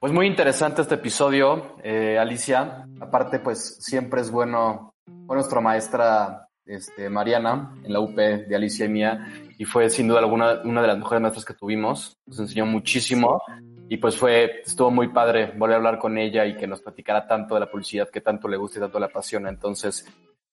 Pues 0.00 0.12
muy 0.12 0.28
interesante 0.28 0.82
este 0.82 0.94
episodio, 0.94 1.76
eh, 1.82 2.16
Alicia. 2.18 2.86
Aparte, 3.00 3.40
pues 3.40 3.78
siempre 3.80 4.20
es 4.20 4.30
bueno, 4.30 4.94
fue 5.26 5.34
nuestra 5.34 5.60
maestra 5.60 6.48
este, 6.64 7.08
Mariana 7.10 7.74
en 7.82 7.92
la 7.92 7.98
UP 7.98 8.14
de 8.14 8.54
Alicia 8.54 8.86
y 8.86 8.90
mía 8.90 9.26
y 9.58 9.64
fue 9.64 9.90
sin 9.90 10.06
duda 10.06 10.20
alguna 10.20 10.60
una 10.62 10.82
de 10.82 10.86
las 10.86 10.98
mejores 10.98 11.20
maestras 11.20 11.44
que 11.44 11.54
tuvimos. 11.54 12.16
Nos 12.26 12.38
enseñó 12.38 12.64
muchísimo 12.64 13.42
y 13.88 13.96
pues 13.96 14.16
fue, 14.16 14.60
estuvo 14.60 14.90
muy 14.90 15.08
padre 15.08 15.52
volver 15.56 15.74
a 15.74 15.78
hablar 15.78 15.98
con 15.98 16.16
ella 16.16 16.46
y 16.46 16.56
que 16.56 16.68
nos 16.68 16.80
platicara 16.80 17.26
tanto 17.26 17.54
de 17.54 17.60
la 17.60 17.70
publicidad 17.70 18.08
que 18.08 18.20
tanto 18.20 18.46
le 18.46 18.56
gusta 18.56 18.78
y 18.78 18.82
tanto 18.82 19.00
le 19.00 19.06
apasiona. 19.06 19.48
Entonces, 19.48 20.06